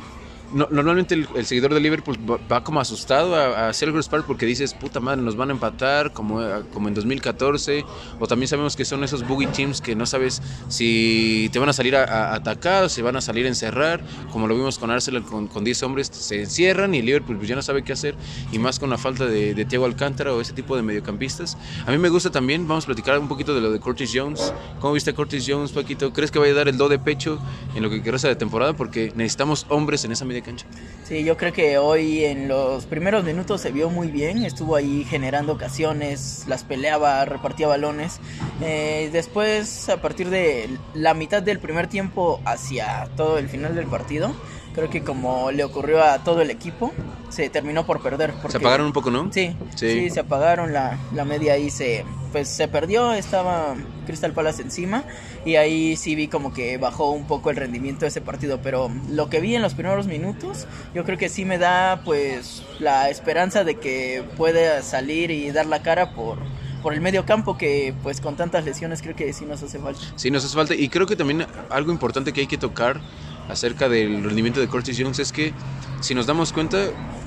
normalmente 0.53 1.15
el, 1.15 1.46
seguidor 1.46 1.74
de 1.74 1.79
Liverpool 1.79 2.18
va, 2.51 2.63
como 2.63 2.79
asustado 2.79 3.36
a, 3.36 3.70
a 3.70 3.74
Selhurst 3.74 4.10
Park 4.10 4.25
porque 4.27 4.46
dices, 4.46 4.74
puta 4.74 5.00
madre, 5.00 5.22
nos 5.22 5.36
van 5.36 5.50
a 5.50 5.53
empatar 5.53 6.13
como, 6.13 6.41
como 6.74 6.88
en 6.88 6.94
2014. 6.94 7.86
O 8.20 8.27
también 8.27 8.48
sabemos 8.48 8.75
que 8.75 8.86
son 8.86 9.03
esos 9.03 9.27
boogie 9.27 9.48
teams 9.48 9.82
que 9.82 9.96
no 9.96 10.06
sabes 10.06 10.41
si 10.68 11.50
te 11.51 11.60
van 11.60 11.70
a 11.70 11.74
salir 11.74 11.96
a, 11.96 12.34
atacar 12.34 12.86
o 12.86 12.89
si 12.89 13.01
van 13.01 13.15
a 13.15 13.22
salir 13.22 13.46
a 13.46 13.50
encerrar. 13.50 14.01
Como 14.32 14.48
lo 14.48 14.56
vimos 14.56 14.79
con 14.79 14.91
Arsenal 14.91 15.24
con, 15.24 15.48
con 15.48 15.63
10 15.63 15.84
hombres, 15.84 16.08
se 16.08 16.41
encierran 16.41 16.94
y 16.96 17.01
Liverpool 17.01 17.38
pues 17.38 17.50
ya 17.50 17.56
no 17.56 17.62
sabe 17.62 17.84
qué 17.84 17.94
hacer. 17.94 18.15
Y 18.51 18.60
más 18.60 18.79
con 18.79 18.89
la 18.89 18.98
falta 18.98 19.25
de, 19.25 19.53
de 19.53 19.65
Thiago 19.65 19.86
Alcántara 19.86 20.34
o 20.34 20.41
ese 20.41 20.53
tipo 20.53 20.75
de 20.75 20.82
mediocampistas. 20.82 21.58
A 21.86 21.91
mí 21.91 21.98
me 21.98 22.10
gusta 22.10 22.32
también, 22.32 22.68
vamos 22.68 22.86
a 22.86 22.88
platicar 22.88 23.20
un 23.20 23.27
poquito 23.27 23.53
de 23.53 23.62
lo 23.62 23.72
de 23.72 23.79
Curtis 23.79 24.12
Jones. 24.13 24.53
¿Cómo 24.79 24.94
viste 24.94 25.12
a 25.12 25.15
Curtis 25.15 25.46
Jones, 25.48 25.72
Paquito? 25.72 26.13
¿Crees 26.13 26.32
que 26.32 26.39
vaya 26.39 26.53
a 26.53 26.56
dar 26.56 26.68
el 26.68 26.77
do 26.77 26.89
de 26.89 27.00
pecho 27.00 27.39
en 27.75 27.84
lo 27.84 27.89
que 27.89 28.00
resta 28.12 28.27
de 28.27 28.36
temporada? 28.36 28.74
Porque 28.74 29.12
necesitamos 29.15 29.65
hombres 29.70 30.03
en 30.06 30.12
esa 30.12 30.25
media 30.25 30.38
media 30.39 30.46
cancha. 30.46 30.65
Sí, 31.03 31.24
yo 31.24 31.38
creo 31.38 31.51
que 31.51 31.77
hoy 31.79 32.24
en 32.25 32.48
los 32.48 32.86
primeros 32.86 33.24
minutos 33.24 33.62
se 33.62 33.72
vio 33.72 33.89
muy 33.89 34.12
bien, 34.12 34.43
estuvo 34.46 34.75
ahí 34.75 35.05
generando 35.10 35.53
ocasiones, 35.53 36.46
las 36.48 36.63
peleaba, 36.63 37.25
repartía 37.25 37.67
balones. 37.67 38.19
Eh, 38.62 39.10
después, 39.12 39.89
a 39.89 40.01
partir 40.01 40.29
de 40.29 40.69
la 40.93 41.15
mitad 41.15 41.41
del 41.41 41.60
primer 41.60 41.88
tiempo 41.88 42.41
hacia 42.46 43.10
todo 43.17 43.39
el 43.39 43.50
final 43.50 43.74
del 43.74 43.88
partido, 43.88 44.36
creo 44.73 44.89
que 44.89 45.03
como 45.03 45.51
le 45.51 45.63
ocurrió 45.63 46.03
a 46.03 46.23
todo 46.23 46.41
el 46.41 46.49
equipo, 46.49 46.93
se 47.29 47.49
terminó 47.49 47.85
por 47.85 48.01
perder. 48.01 48.33
Se 48.49 48.57
apagaron 48.57 48.88
un 48.88 48.93
poco, 48.93 49.11
¿no? 49.11 49.31
Sí, 49.31 49.55
sí, 49.75 50.09
se 50.09 50.19
apagaron, 50.19 50.73
la, 50.73 50.97
la 51.13 51.25
media 51.25 51.53
ahí 51.53 51.69
se, 51.69 52.05
pues, 52.31 52.47
se 52.47 52.67
perdió, 52.67 53.13
estaba 53.13 53.75
Crystal 54.05 54.33
Palace 54.33 54.61
encima 54.61 55.03
y 55.45 55.55
ahí 55.55 55.95
sí 55.95 56.15
vi 56.15 56.27
como 56.27 56.53
que 56.53 56.77
bajó 56.77 57.11
un 57.11 57.25
poco 57.25 57.49
el 57.49 57.55
rendimiento 57.55 58.01
de 58.01 58.07
ese 58.07 58.21
partido, 58.21 58.59
pero 58.61 58.91
lo 59.09 59.29
que 59.29 59.39
vi 59.39 59.55
en 59.55 59.61
los 59.61 59.73
primeros 59.73 60.07
minutos, 60.07 60.67
yo 60.93 61.03
creo 61.05 61.17
que 61.17 61.29
sí 61.29 61.45
me 61.45 61.57
da 61.57 62.01
pues 62.03 62.63
la 62.79 63.09
esperanza 63.09 63.63
de 63.63 63.75
que 63.75 64.23
pueda 64.38 64.81
salir 64.81 65.31
y 65.31 65.51
dar 65.51 65.65
la 65.65 65.81
cara 65.81 66.13
por 66.13 66.39
por 66.81 66.93
el 66.93 67.01
medio 67.01 67.25
campo 67.25 67.57
que 67.57 67.93
pues 68.03 68.21
con 68.21 68.38
tantas 68.38 68.63
lesiones 68.63 69.01
creo 69.01 69.15
que 69.15 69.33
sí 69.33 69.45
nos 69.45 69.61
hace 69.61 69.79
falta. 69.79 69.99
Sí, 70.15 70.31
nos 70.31 70.45
hace 70.45 70.55
falta 70.55 70.75
y 70.75 70.88
creo 70.89 71.05
que 71.05 71.15
también 71.15 71.45
algo 71.69 71.91
importante 71.91 72.31
que 72.33 72.41
hay 72.41 72.47
que 72.47 72.57
tocar 72.57 73.01
acerca 73.50 73.89
del 73.89 74.24
rendimiento 74.24 74.60
de 74.60 74.68
Curtis 74.68 74.98
Jones 75.00 75.20
es 75.20 75.32
que 75.32 75.53
si 76.01 76.15
nos 76.15 76.27
damos 76.27 76.53
cuenta, 76.53 76.77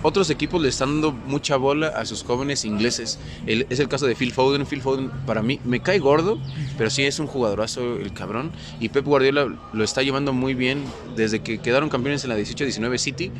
otros 0.02 0.30
equipos 0.30 0.62
le 0.62 0.68
están 0.68 0.94
dando 0.94 1.12
mucha 1.12 1.56
bola 1.56 1.88
a 1.88 2.06
sus 2.06 2.24
jóvenes 2.24 2.64
ingleses. 2.64 3.18
es 3.46 3.80
el 3.80 3.88
caso 3.88 4.06
de 4.06 4.14
Phil 4.14 4.32
Foden. 4.32 4.64
Phil 4.66 4.80
Foden 4.80 5.10
para 5.26 5.42
mí 5.42 5.60
me 5.64 5.80
cae 5.80 5.98
gordo, 5.98 6.38
pero 6.78 6.88
sí 6.88 7.04
es 7.04 7.18
un 7.18 7.26
jugadorazo 7.26 7.96
el 7.96 8.12
cabrón. 8.14 8.50
Y 8.80 8.88
Pep 8.88 9.04
Guardiola 9.04 9.46
lo 9.72 9.84
está 9.84 10.02
llevando 10.02 10.32
muy 10.32 10.54
bien 10.54 10.84
desde 11.16 11.40
que 11.40 11.58
quedaron 11.58 11.90
campeones 11.90 12.24
en 12.24 12.30
la 12.30 12.38
18-19 12.38 12.96
City. 12.98 13.30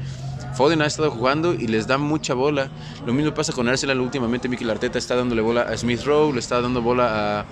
Foden 0.54 0.82
ha 0.82 0.86
estado 0.86 1.10
jugando 1.10 1.54
y 1.54 1.66
les 1.66 1.86
da 1.86 1.96
mucha 1.96 2.34
bola. 2.34 2.70
Lo 3.06 3.14
mismo 3.14 3.32
pasa 3.32 3.54
con 3.54 3.68
Arsenal 3.68 4.00
últimamente. 4.00 4.48
Mikel 4.48 4.68
Arteta 4.68 4.98
está 4.98 5.16
dándole 5.16 5.40
bola 5.40 5.62
a 5.62 5.76
Smith 5.78 6.02
Rowe, 6.04 6.32
le 6.32 6.40
está 6.40 6.60
dando 6.60 6.82
bola 6.82 7.40
a 7.40 7.46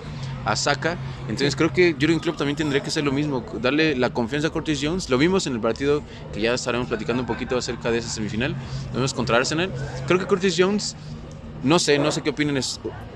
a 0.45 0.55
Saka. 0.55 0.97
Entonces 1.27 1.55
creo 1.55 1.71
que 1.71 1.93
Jurgen 1.93 2.19
Klopp 2.19 2.37
también 2.37 2.55
tendría 2.55 2.81
que 2.81 2.89
hacer 2.89 3.03
lo 3.03 3.11
mismo, 3.11 3.43
darle 3.61 3.95
la 3.95 4.09
confianza 4.09 4.47
a 4.47 4.51
Curtis 4.51 4.79
Jones. 4.81 5.09
Lo 5.09 5.17
vimos 5.17 5.47
en 5.47 5.53
el 5.53 5.59
partido 5.59 6.03
que 6.33 6.41
ya 6.41 6.53
estaremos 6.53 6.87
platicando 6.87 7.21
un 7.21 7.27
poquito 7.27 7.57
acerca 7.57 7.91
de 7.91 7.99
esa 7.99 8.09
semifinal. 8.09 8.55
Lo 8.87 8.95
vimos 8.95 9.13
contra 9.13 9.37
Arsenal. 9.37 9.71
Creo 10.07 10.19
que 10.19 10.25
Curtis 10.25 10.55
Jones, 10.57 10.95
no 11.63 11.79
sé, 11.79 11.99
no 11.99 12.11
sé 12.11 12.21
qué 12.21 12.31
opinen, 12.31 12.61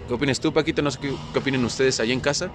qué 0.07 0.13
opinas 0.13 0.39
tú, 0.39 0.53
Paquito, 0.53 0.81
no 0.81 0.91
sé 0.91 0.99
qué, 0.99 1.13
qué 1.33 1.39
opinen 1.39 1.63
ustedes 1.65 1.99
allá 1.99 2.13
en 2.13 2.19
casa. 2.19 2.51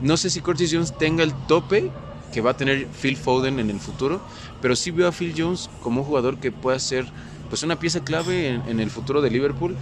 No 0.00 0.16
sé 0.16 0.30
si 0.30 0.40
Curtis 0.40 0.70
Jones 0.72 0.96
tenga 0.96 1.22
el 1.22 1.32
tope 1.46 1.90
que 2.32 2.40
va 2.40 2.52
a 2.52 2.56
tener 2.56 2.86
Phil 2.86 3.16
Foden 3.16 3.58
en 3.58 3.70
el 3.70 3.80
futuro, 3.80 4.20
pero 4.62 4.76
sí 4.76 4.90
veo 4.92 5.08
a 5.08 5.12
Phil 5.12 5.34
Jones 5.36 5.68
como 5.82 6.02
un 6.02 6.06
jugador 6.06 6.38
que 6.38 6.52
pueda 6.52 6.78
ser 6.78 7.06
pues 7.48 7.64
una 7.64 7.80
pieza 7.80 8.04
clave 8.04 8.48
en, 8.48 8.62
en 8.68 8.78
el 8.78 8.90
futuro 8.90 9.20
de 9.20 9.30
Liverpool 9.30 9.76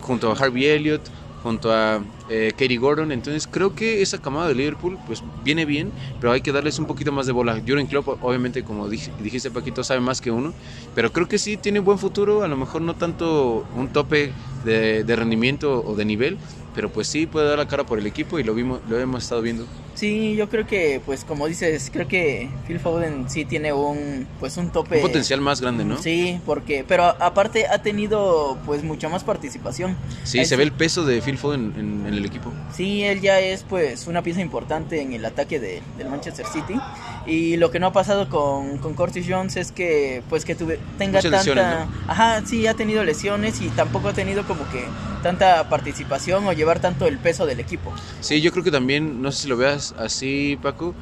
junto 0.00 0.32
a 0.32 0.34
Harvey 0.34 0.66
Elliott, 0.66 1.02
junto 1.42 1.72
a 1.72 2.02
eh, 2.28 2.52
Katie 2.56 2.78
Gordon. 2.78 3.12
Entonces 3.12 3.46
creo 3.46 3.74
que 3.74 4.02
esa 4.02 4.18
camada 4.18 4.48
de 4.48 4.54
Liverpool 4.54 4.98
pues 5.06 5.22
viene 5.42 5.64
bien, 5.64 5.92
pero 6.20 6.32
hay 6.32 6.40
que 6.40 6.52
darles 6.52 6.78
un 6.78 6.86
poquito 6.86 7.12
más 7.12 7.26
de 7.26 7.32
bola. 7.32 7.54
Jurgen 7.66 7.86
Klopp 7.86 8.08
obviamente 8.22 8.62
como 8.64 8.88
dijiste 8.88 9.50
Paquito 9.50 9.84
sabe 9.84 10.00
más 10.00 10.20
que 10.20 10.30
uno, 10.30 10.54
pero 10.94 11.12
creo 11.12 11.28
que 11.28 11.38
sí 11.38 11.56
tiene 11.56 11.80
buen 11.80 11.98
futuro, 11.98 12.42
a 12.42 12.48
lo 12.48 12.56
mejor 12.56 12.82
no 12.82 12.94
tanto 12.96 13.66
un 13.70 13.92
tope 13.92 14.38
de, 14.64 15.04
de 15.04 15.16
rendimiento 15.16 15.82
o 15.84 15.96
de 15.96 16.04
nivel, 16.04 16.38
pero 16.72 16.92
pues 16.92 17.08
sí 17.08 17.26
puede 17.26 17.48
dar 17.48 17.58
la 17.58 17.66
cara 17.66 17.84
por 17.84 17.98
el 17.98 18.06
equipo 18.06 18.38
y 18.38 18.44
lo 18.44 18.54
vimos 18.54 18.80
lo 18.84 18.98
hemos 18.98 19.22
estado 19.22 19.42
viendo. 19.42 19.70
Sí, 20.00 20.34
yo 20.34 20.48
creo 20.48 20.66
que 20.66 21.02
pues 21.04 21.26
como 21.26 21.46
dices, 21.46 21.90
creo 21.92 22.08
que 22.08 22.48
Phil 22.66 22.80
Foden 22.80 23.28
sí 23.28 23.44
tiene 23.44 23.74
un 23.74 24.26
pues 24.40 24.56
un 24.56 24.70
tope 24.70 24.96
un 24.96 25.02
potencial 25.02 25.42
más 25.42 25.60
grande, 25.60 25.84
¿no? 25.84 26.00
Sí, 26.00 26.40
porque 26.46 26.86
pero 26.88 27.04
aparte 27.04 27.66
ha 27.66 27.82
tenido 27.82 28.56
pues 28.64 28.82
mucha 28.82 29.10
más 29.10 29.24
participación. 29.24 29.98
Sí, 30.24 30.42
se 30.46 30.56
ve 30.56 30.62
el 30.62 30.72
peso 30.72 31.04
de 31.04 31.20
Phil 31.20 31.36
Foden 31.36 31.74
en, 31.76 32.06
el 32.06 32.24
equipo. 32.24 32.50
Sí, 32.74 33.02
él 33.02 33.20
ya 33.20 33.40
es 33.40 33.62
pues 33.62 34.06
una 34.06 34.22
pieza 34.22 34.40
importante 34.40 35.02
en 35.02 35.12
el 35.12 35.22
ataque 35.22 35.60
de, 35.60 35.82
del 35.98 36.08
Manchester 36.08 36.46
City 36.46 36.80
y 37.26 37.58
lo 37.58 37.70
que 37.70 37.78
no 37.78 37.88
ha 37.88 37.92
pasado 37.92 38.30
con, 38.30 38.78
con 38.78 38.94
Curtis 38.94 39.26
Jones 39.28 39.58
es 39.58 39.70
que 39.70 40.22
pues 40.30 40.46
que 40.46 40.54
tuve, 40.54 40.80
tenga 40.96 41.20
tanta 41.20 41.86
Ajá, 42.08 42.42
sí, 42.46 42.66
ha 42.66 42.72
tenido 42.72 43.04
lesiones 43.04 43.60
y 43.60 43.68
tampoco 43.68 44.08
ha 44.08 44.14
tenido 44.14 44.46
como 44.46 44.66
que 44.70 44.82
tanta 45.22 45.68
participación 45.68 46.46
o 46.46 46.52
llevar 46.52 46.80
tanto 46.80 47.06
el 47.06 47.18
peso 47.18 47.46
del 47.46 47.60
equipo. 47.60 47.92
Sí, 48.20 48.40
yo 48.40 48.52
creo 48.52 48.64
que 48.64 48.70
también, 48.70 49.22
no 49.22 49.32
sé 49.32 49.42
si 49.42 49.48
lo 49.48 49.56
veas 49.56 49.89
así, 49.98 50.58
Paco, 50.62 50.94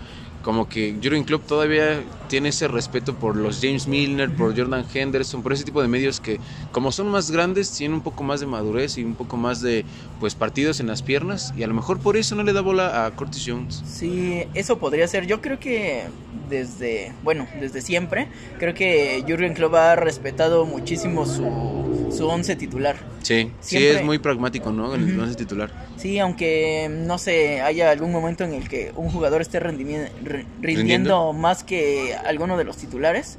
como 0.42 0.68
que 0.68 0.94
Jurgen 1.02 1.24
Klopp 1.24 1.46
todavía 1.46 2.02
tiene 2.28 2.50
ese 2.50 2.68
respeto 2.68 3.14
por 3.14 3.36
los 3.36 3.60
James 3.60 3.86
Milner, 3.86 4.34
por 4.34 4.56
Jordan 4.56 4.84
Henderson, 4.92 5.42
por 5.42 5.52
ese 5.52 5.64
tipo 5.64 5.82
de 5.82 5.88
medios 5.88 6.20
que 6.20 6.38
como 6.72 6.92
son 6.92 7.08
más 7.08 7.30
grandes 7.30 7.72
tienen 7.72 7.96
un 7.96 8.02
poco 8.02 8.22
más 8.22 8.40
de 8.40 8.46
madurez 8.46 8.98
y 8.98 9.04
un 9.04 9.14
poco 9.14 9.36
más 9.36 9.60
de 9.60 9.84
pues 10.20 10.34
partidos 10.34 10.80
en 10.80 10.86
las 10.86 11.02
piernas 11.02 11.52
y 11.56 11.64
a 11.64 11.66
lo 11.66 11.74
mejor 11.74 11.98
por 11.98 12.16
eso 12.16 12.34
no 12.34 12.44
le 12.44 12.52
da 12.52 12.60
bola 12.60 13.04
a 13.04 13.10
Curtis 13.10 13.44
Jones. 13.46 13.82
Sí, 13.84 14.44
eso 14.54 14.78
podría 14.78 15.08
ser. 15.08 15.26
Yo 15.26 15.40
creo 15.40 15.58
que 15.58 16.04
desde, 16.48 17.12
bueno, 17.22 17.46
desde 17.60 17.80
siempre, 17.80 18.28
creo 18.58 18.74
que 18.74 19.24
Jurgen 19.26 19.54
Klopp 19.54 19.74
ha 19.74 19.96
respetado 19.96 20.64
muchísimo 20.66 21.26
su, 21.26 21.77
su 22.10 22.26
once 22.26 22.56
titular. 22.56 22.96
Sí, 23.22 23.50
sí 23.60 23.76
es 23.78 24.04
muy 24.04 24.18
pragmático, 24.18 24.72
¿no? 24.72 24.94
En 24.94 25.08
el 25.08 25.20
once 25.20 25.34
titular. 25.34 25.70
Sí, 25.96 26.18
aunque 26.18 26.88
no 26.90 27.18
sé, 27.18 27.60
haya 27.60 27.90
algún 27.90 28.12
momento 28.12 28.44
en 28.44 28.54
el 28.54 28.68
que 28.68 28.92
un 28.96 29.10
jugador 29.10 29.40
esté 29.40 29.60
rindiendo, 29.60 31.32
más 31.32 31.64
que 31.64 32.14
alguno 32.14 32.56
de 32.56 32.64
los 32.64 32.76
titulares, 32.76 33.38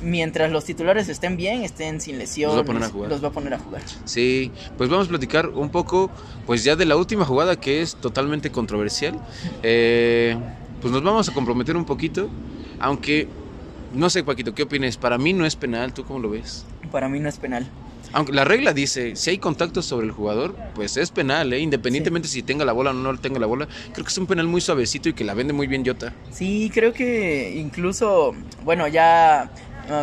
mientras 0.00 0.50
los 0.50 0.64
titulares 0.64 1.08
estén 1.08 1.36
bien, 1.36 1.62
estén 1.62 2.00
sin 2.00 2.18
lesión, 2.18 2.50
los 2.50 2.58
va 2.58 2.62
a 2.62 2.64
poner 2.64 2.82
a 2.84 2.88
jugar. 2.88 3.10
Los 3.10 3.22
va 3.22 3.28
a 3.28 3.32
poner 3.32 3.54
a 3.54 3.58
jugar. 3.58 3.82
Sí, 4.04 4.50
pues 4.76 4.88
vamos 4.88 5.06
a 5.06 5.10
platicar 5.10 5.48
un 5.48 5.70
poco, 5.70 6.10
pues 6.46 6.64
ya 6.64 6.76
de 6.76 6.86
la 6.86 6.96
última 6.96 7.24
jugada 7.24 7.56
que 7.60 7.82
es 7.82 7.96
totalmente 7.96 8.50
controversial. 8.50 9.20
Eh, 9.62 10.36
pues 10.80 10.92
nos 10.92 11.02
vamos 11.02 11.28
a 11.28 11.34
comprometer 11.34 11.76
un 11.76 11.84
poquito, 11.84 12.28
aunque 12.78 13.28
no 13.92 14.08
sé, 14.08 14.22
Paquito, 14.22 14.54
¿qué 14.54 14.62
opinas? 14.62 14.96
Para 14.96 15.18
mí 15.18 15.32
no 15.32 15.44
es 15.44 15.56
penal, 15.56 15.92
¿tú 15.92 16.04
cómo 16.04 16.20
lo 16.20 16.30
ves? 16.30 16.64
Para 16.92 17.08
mí 17.08 17.18
no 17.18 17.28
es 17.28 17.38
penal. 17.38 17.66
Aunque 18.12 18.32
la 18.32 18.44
regla 18.44 18.72
dice, 18.72 19.14
si 19.14 19.30
hay 19.30 19.38
contacto 19.38 19.82
sobre 19.82 20.06
el 20.06 20.12
jugador, 20.12 20.56
pues 20.74 20.96
es 20.96 21.10
penal, 21.12 21.52
¿eh? 21.52 21.60
independientemente 21.60 22.26
si 22.26 22.42
tenga 22.42 22.64
la 22.64 22.72
bola 22.72 22.90
o 22.90 22.92
no 22.92 23.16
tenga 23.18 23.38
la 23.38 23.46
bola. 23.46 23.68
Creo 23.92 24.04
que 24.04 24.10
es 24.10 24.18
un 24.18 24.26
penal 24.26 24.46
muy 24.48 24.60
suavecito 24.60 25.08
y 25.08 25.12
que 25.12 25.22
la 25.24 25.34
vende 25.34 25.52
muy 25.52 25.68
bien 25.68 25.84
Jota. 25.86 26.12
Sí, 26.32 26.70
creo 26.74 26.92
que 26.92 27.52
incluso, 27.56 28.34
bueno, 28.64 28.88
ya 28.88 29.50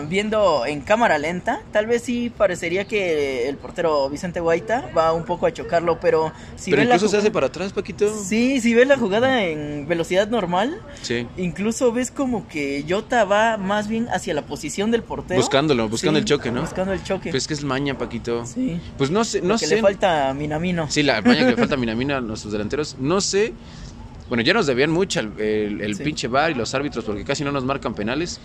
viendo 0.08 0.65
en 0.65 0.82
cámara 0.82 1.17
lenta, 1.17 1.62
tal 1.72 1.88
vez 1.88 2.03
sí 2.03 2.32
parecería 2.36 2.86
que 2.86 3.48
el 3.48 3.58
portero 3.58 4.10
Vicente 4.10 4.39
Guaita 4.39 4.89
va 4.98 5.13
un 5.13 5.25
poco 5.25 5.46
a 5.46 5.53
chocarlo, 5.53 6.00
pero 6.00 6.32
si 6.56 6.72
pero 6.72 6.84
incluso 6.84 7.08
se 7.08 7.17
hace 7.17 7.32
para 7.32 7.48
atrás, 7.48 7.74
Paquito. 7.74 8.13
Sí, 8.24 8.62
si 8.62 8.74
ves 8.74 8.88
la 8.88 8.98
jugada 8.98 9.44
en 9.44 9.88
velocidad 9.88 10.27
normal, 10.27 10.82
sí. 11.01 11.27
incluso 11.38 11.91
ves 11.91 12.12
como 12.12 12.48
que 12.48 12.86
Jota 12.88 13.25
va 13.25 13.58
más 13.58 13.88
bien 13.88 14.08
hacia 14.10 14.34
la 14.34 14.44
posición 14.44 14.91
del 14.91 15.03
portero. 15.03 15.39
Buscándolo, 15.39 15.89
buscando 15.89 16.20
el 16.20 16.25
choque, 16.25 16.51
¿no? 16.51 16.62
Buscando 16.62 16.94
el 16.94 17.03
choque. 17.03 17.32
Pues 17.32 17.48
que 17.48 17.53
es 17.53 17.63
maña, 17.63 17.98
Paquito. 17.98 18.46
Sí. 18.46 18.79
Pues 18.98 19.12
no 19.12 19.24
sé, 19.24 19.41
no 19.41 19.58
sé. 19.58 19.75
le 19.75 19.82
falta 19.82 20.34
Minamino. 20.34 20.89
Sí, 20.89 21.03
la 21.03 21.22
maña 21.22 21.39
que 21.39 21.51
le 21.51 21.58
falta 21.58 21.77
Minamino 21.77 22.15
a 22.15 22.22
nuestros 22.22 22.51
delanteros. 22.51 22.98
No 23.00 23.22
sé. 23.22 23.53
Bueno, 24.27 24.44
ya 24.44 24.53
nos 24.53 24.67
debían 24.67 24.91
mucho 24.91 25.22
el, 25.22 25.79
el, 25.82 25.96
pinche 25.98 26.27
bar 26.27 26.51
y 26.51 26.53
los 26.53 26.74
árbitros 26.74 27.06
porque 27.06 27.24
casi 27.24 27.46
no 27.46 27.51
nos 27.51 27.63
marcan 27.63 27.94
penales. 27.94 28.41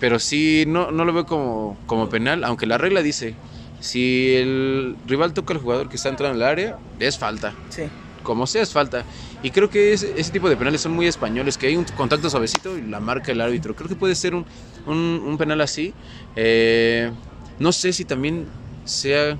Pero 0.00 0.18
sí, 0.18 0.64
no, 0.66 0.90
no 0.90 1.04
lo 1.04 1.12
veo 1.12 1.26
como, 1.26 1.76
como 1.86 2.08
penal, 2.08 2.44
aunque 2.44 2.66
la 2.66 2.78
regla 2.78 3.02
dice, 3.02 3.34
si 3.80 4.34
el 4.34 4.96
rival 5.06 5.34
toca 5.34 5.54
al 5.54 5.60
jugador 5.60 5.88
que 5.88 5.96
está 5.96 6.08
entrando 6.08 6.36
en 6.36 6.42
el 6.42 6.48
área, 6.48 6.78
es 6.98 7.18
falta. 7.18 7.54
Sí. 7.68 7.84
Como 8.22 8.46
sea, 8.46 8.62
es 8.62 8.72
falta. 8.72 9.04
Y 9.42 9.50
creo 9.50 9.68
que 9.68 9.92
ese, 9.92 10.14
ese 10.16 10.32
tipo 10.32 10.48
de 10.48 10.56
penales 10.56 10.80
son 10.80 10.92
muy 10.92 11.06
españoles, 11.06 11.58
que 11.58 11.66
hay 11.66 11.76
un 11.76 11.84
contacto 11.84 12.30
suavecito 12.30 12.78
y 12.78 12.82
la 12.82 12.98
marca 12.98 13.30
el 13.30 13.40
árbitro. 13.40 13.76
Creo 13.76 13.88
que 13.88 13.94
puede 13.94 14.14
ser 14.14 14.34
un, 14.34 14.46
un, 14.86 15.36
penal 15.36 15.60
así. 15.60 15.92
Eh, 16.34 17.10
no 17.58 17.72
sé 17.72 17.92
si 17.92 18.06
también 18.06 18.46
sea 18.86 19.36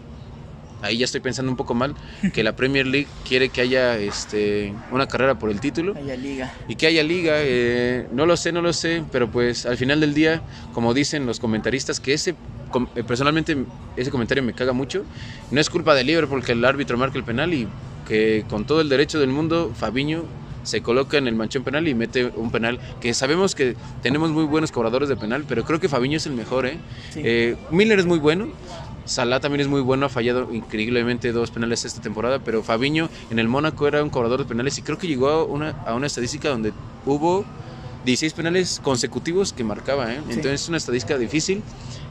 ahí 0.85 0.99
ya 0.99 1.05
estoy 1.05 1.21
pensando 1.21 1.51
un 1.51 1.57
poco 1.57 1.75
mal, 1.75 1.95
que 2.33 2.43
la 2.43 2.55
Premier 2.55 2.87
League 2.87 3.09
quiere 3.27 3.49
que 3.49 3.63
haya 3.63 3.99
este, 3.99 4.75
una 4.91 5.07
carrera 5.07 5.39
por 5.39 5.51
el 5.51 5.61
título. 5.61 5.95
Haya 5.97 6.17
liga. 6.17 6.53
Y 6.69 6.77
que 6.77 6.87
haya 6.87 7.03
liga, 7.03 7.35
eh, 7.39 8.07
no 8.13 8.27
lo 8.27 8.37
sé, 8.37 8.53
no 8.53 8.63
lo 8.63 8.73
sé, 8.73 9.03
pero 9.11 9.31
pues 9.31 9.67
al 9.67 9.77
final 9.77 10.01
del 10.01 10.15
día, 10.15 10.43
como 10.73 10.95
dicen 10.95 11.27
los 11.27 11.41
comentaristas, 11.41 12.01
que 12.01 12.13
ese, 12.13 12.31
eh, 12.95 13.03
personalmente 13.03 13.57
ese 13.97 14.11
comentario 14.11 14.43
me 14.43 14.53
caga 14.53 14.73
mucho, 14.73 15.05
no 15.51 15.61
es 15.61 15.71
culpa 15.71 15.95
de 15.95 16.05
Liverpool 16.05 16.45
que 16.45 16.53
el 16.53 16.65
árbitro 16.65 16.99
marque 16.99 17.19
el 17.19 17.25
penal 17.25 17.55
y 17.55 17.67
que 18.07 18.45
con 18.49 18.67
todo 18.67 18.81
el 18.81 18.89
derecho 18.89 19.19
del 19.19 19.31
mundo, 19.31 19.73
Fabiño 19.75 20.25
se 20.65 20.81
coloca 20.83 21.19
en 21.19 21.29
el 21.29 21.35
manchón 21.35 21.63
penal 21.63 21.87
y 21.87 21.95
mete 21.95 22.25
un 22.25 22.51
penal 22.51 22.81
que 23.01 23.15
sabemos 23.15 23.55
que 23.55 23.77
tenemos 24.03 24.31
muy 24.31 24.45
buenos 24.45 24.73
cobradores 24.73 25.09
de 25.09 25.17
penal, 25.17 25.45
pero 25.47 25.65
creo 25.65 25.79
que 25.79 25.89
Fabiño 25.89 26.17
es 26.17 26.27
el 26.27 26.33
mejor. 26.33 26.67
¿eh? 26.67 26.79
eh 27.17 27.57
Miller 27.71 27.99
es 27.99 28.07
muy 28.07 28.19
bueno, 28.19 28.49
Salah 29.05 29.41
también 29.41 29.61
es 29.61 29.69
muy 29.69 29.81
bueno, 29.81 30.07
ha 30.07 30.09
fallado 30.09 30.53
increíblemente 30.53 31.33
dos 31.33 31.51
penales 31.51 31.85
esta 31.85 32.01
temporada, 32.01 32.39
pero 32.39 32.63
Fabiño 32.63 33.09
en 33.31 33.39
el 33.39 33.49
Mónaco 33.49 33.87
era 33.87 34.03
un 34.03 34.11
cobrador 34.11 34.41
de 34.41 34.47
penales 34.47 34.79
y 34.79 34.83
creo 34.83 34.99
que 34.99 35.07
llegó 35.07 35.29
a 35.29 35.45
una, 35.45 35.71
a 35.87 35.95
una 35.95 36.07
estadística 36.07 36.49
donde 36.49 36.73
hubo 37.05 37.45
16 38.05 38.33
penales 38.35 38.81
consecutivos 38.83 39.53
que 39.53 39.65
marcaba, 39.65 40.13
¿eh? 40.13 40.17
entonces 40.29 40.63
es 40.63 40.69
una 40.69 40.77
estadística 40.77 41.17
difícil 41.17 41.63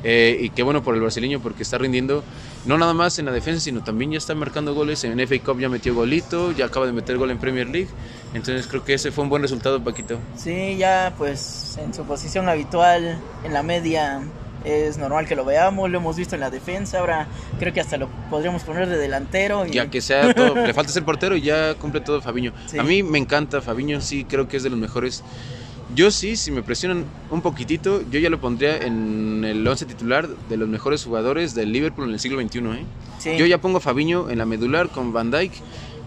eh, 0.03 0.38
y 0.41 0.50
qué 0.50 0.63
bueno 0.63 0.83
por 0.83 0.95
el 0.95 1.01
brasileño 1.01 1.39
porque 1.39 1.63
está 1.63 1.77
rindiendo 1.77 2.23
no 2.65 2.77
nada 2.77 2.93
más 2.93 3.19
en 3.19 3.25
la 3.25 3.31
defensa, 3.31 3.62
sino 3.62 3.83
también 3.83 4.12
ya 4.12 4.17
está 4.17 4.35
marcando 4.35 4.73
goles. 4.73 5.03
En 5.03 5.19
FA 5.19 5.39
Cup 5.39 5.59
ya 5.59 5.69
metió 5.69 5.93
golito, 5.95 6.51
ya 6.51 6.65
acaba 6.65 6.85
de 6.85 6.91
meter 6.91 7.17
gol 7.17 7.31
en 7.31 7.38
Premier 7.38 7.67
League. 7.67 7.89
Entonces 8.33 8.67
creo 8.67 8.83
que 8.83 8.93
ese 8.93 9.12
fue 9.12 9.23
un 9.23 9.29
buen 9.29 9.41
resultado, 9.41 9.83
Paquito. 9.83 10.19
Sí, 10.38 10.75
ya 10.77 11.13
pues 11.17 11.77
en 11.77 11.93
su 11.93 12.03
posición 12.03 12.50
habitual, 12.50 13.19
en 13.43 13.53
la 13.53 13.63
media, 13.63 14.21
es 14.63 14.98
normal 14.98 15.27
que 15.27 15.36
lo 15.36 15.46
veamos, 15.46 15.89
lo 15.89 15.98
hemos 15.98 16.15
visto 16.15 16.36
en 16.36 16.41
la 16.41 16.50
defensa, 16.50 17.00
ahora 17.00 17.27
creo 17.60 17.74
que 17.74 17.82
hasta 17.82 17.98
lo 17.98 18.08
podríamos 18.29 18.63
poner 18.63 18.88
de 18.88 18.98
delantero. 18.98 19.65
Y... 19.65 19.72
Ya 19.72 19.89
que 19.89 20.01
sea 20.01 20.34
todo, 20.34 20.55
le 20.55 20.74
falta 20.74 20.91
ser 20.91 21.03
portero 21.03 21.36
y 21.36 21.41
ya 21.41 21.75
cumple 21.75 22.01
todo 22.01 22.22
Fabiño. 22.22 22.53
A 22.77 22.84
mí 22.84 23.03
me 23.03 23.17
encanta 23.17 23.62
Fabiño, 23.62 24.01
sí 24.01 24.25
creo 24.25 24.48
que 24.48 24.58
es 24.58 24.63
de 24.63 24.70
los 24.70 24.79
mejores 24.79 25.24
yo 25.96 26.10
sí, 26.10 26.36
si 26.36 26.50
me 26.50 26.63
presionan 26.63 27.05
un 27.29 27.41
poquitito, 27.41 28.01
yo 28.10 28.20
ya 28.20 28.29
lo 28.29 28.41
pondría 28.41 28.77
en 28.77 29.46
el 29.46 29.67
11 29.67 29.86
titular 29.86 30.27
de 30.27 30.58
los 30.58 30.67
mejores 30.67 31.03
jugadores 31.03 31.53
del 31.53 31.72
Liverpool 31.72 32.08
en 32.08 32.13
el 32.13 32.20
siglo 32.20 32.41
XXI. 32.41 32.60
¿eh? 32.60 33.38
Yo 33.38 33.46
ya 33.46 33.62
pongo 33.62 33.77
a 33.77 33.82
Fabiño 33.82 34.29
en 34.32 34.39
la 34.39 34.46
medular 34.46 34.89
con 34.89 35.13
Van 35.13 35.29
Dijk 35.29 35.51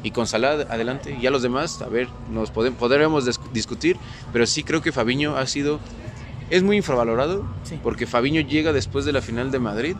y 0.02 0.10
con 0.10 0.26
Salah 0.26 0.66
adelante. 0.68 1.16
Y 1.16 1.22
ya 1.22 1.30
los 1.30 1.42
demás, 1.42 1.80
a 1.82 1.88
ver, 1.88 2.08
nos 2.32 2.50
podemos, 2.50 3.30
discutir, 3.52 3.96
pero 4.32 4.46
sí 4.46 4.64
creo 4.64 4.82
que 4.82 4.92
Fabiño 4.92 5.36
ha 5.36 5.46
sido... 5.46 5.78
Es 6.50 6.62
muy 6.62 6.76
infravalorado 6.76 7.44
porque 7.82 8.06
Fabiño 8.06 8.40
llega 8.40 8.72
después 8.72 9.04
de 9.04 9.12
la 9.12 9.20
final 9.20 9.50
de 9.50 9.58
Madrid 9.58 9.96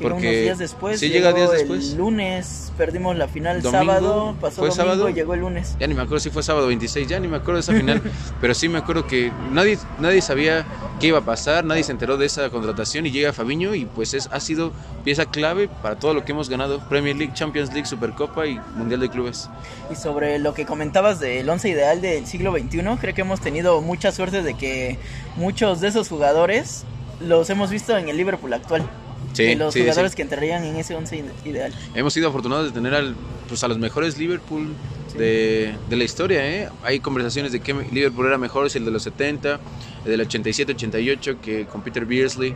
porque 0.00 0.28
unos 0.28 0.42
días 0.42 0.58
después. 0.58 1.00
Sí, 1.00 1.08
llega 1.08 1.32
días 1.32 1.50
después. 1.50 1.90
El 1.92 1.98
lunes 1.98 2.72
perdimos 2.76 3.16
la 3.16 3.28
final 3.28 3.62
sábado, 3.62 4.36
pasó 4.40 4.62
¿Fue 4.62 4.70
sábado? 4.70 5.08
llegó 5.10 5.34
el 5.34 5.40
lunes. 5.40 5.76
Ya 5.78 5.86
ni 5.86 5.94
me 5.94 6.02
acuerdo 6.02 6.20
si 6.20 6.30
fue 6.30 6.42
sábado 6.42 6.66
26, 6.68 7.08
ya 7.08 7.20
ni 7.20 7.28
me 7.28 7.36
acuerdo 7.36 7.54
de 7.54 7.60
esa 7.60 7.72
final, 7.72 8.02
pero 8.40 8.54
sí 8.54 8.68
me 8.68 8.78
acuerdo 8.78 9.06
que 9.06 9.32
nadie, 9.52 9.78
nadie 9.98 10.22
sabía 10.22 10.64
qué 10.98 11.08
iba 11.08 11.18
a 11.18 11.24
pasar, 11.24 11.64
nadie 11.64 11.82
se 11.82 11.92
enteró 11.92 12.16
de 12.16 12.26
esa 12.26 12.48
contratación 12.50 13.06
y 13.06 13.10
llega 13.10 13.32
Fabiño 13.32 13.74
y 13.74 13.86
pues 13.86 14.14
es, 14.14 14.28
ha 14.32 14.40
sido 14.40 14.72
pieza 15.04 15.26
clave 15.26 15.68
para 15.82 15.96
todo 15.96 16.14
lo 16.14 16.24
que 16.24 16.32
hemos 16.32 16.48
ganado, 16.48 16.80
Premier 16.88 17.16
League, 17.16 17.32
Champions 17.34 17.72
League, 17.72 17.86
Supercopa 17.86 18.46
y 18.46 18.58
Mundial 18.76 19.00
de 19.00 19.08
Clubes. 19.10 19.48
Y 19.90 19.94
sobre 19.96 20.38
lo 20.38 20.54
que 20.54 20.66
comentabas 20.66 21.20
del 21.20 21.48
once 21.48 21.68
ideal 21.68 22.00
del 22.00 22.26
siglo 22.26 22.52
XXI, 22.52 22.82
creo 23.00 23.14
que 23.14 23.20
hemos 23.20 23.40
tenido 23.40 23.80
mucha 23.80 24.12
suerte 24.12 24.42
de 24.42 24.54
que 24.54 24.98
muchos 25.36 25.80
de 25.80 25.88
esos 25.88 26.08
jugadores 26.08 26.84
los 27.20 27.50
hemos 27.50 27.70
visto 27.70 27.96
en 27.96 28.08
el 28.08 28.16
Liverpool 28.16 28.52
actual 28.52 28.88
de 29.36 29.56
los 29.56 29.74
jugadores 29.74 30.14
que 30.14 30.22
entrarían 30.22 30.64
en 30.64 30.76
ese 30.76 30.94
11 30.94 31.24
ideal. 31.44 31.72
Hemos 31.94 32.12
sido 32.12 32.28
afortunados 32.28 32.66
de 32.66 32.72
tener 32.72 32.94
al, 32.94 33.14
pues, 33.48 33.62
a 33.64 33.68
los 33.68 33.78
mejores 33.78 34.18
Liverpool 34.18 34.74
de, 35.16 35.74
de, 35.88 35.96
la 35.96 36.04
historia. 36.04 36.46
¿eh? 36.46 36.68
Hay 36.82 37.00
conversaciones 37.00 37.52
de 37.52 37.60
que 37.60 37.74
Liverpool 37.92 38.26
era 38.26 38.38
mejor, 38.38 38.70
si 38.70 38.78
el 38.78 38.84
de 38.84 38.90
los 38.90 39.02
70, 39.02 39.60
el 40.04 40.10
del 40.10 40.28
87-88, 40.28 41.40
que 41.40 41.66
con 41.66 41.82
Peter 41.82 42.04
Beersley, 42.04 42.54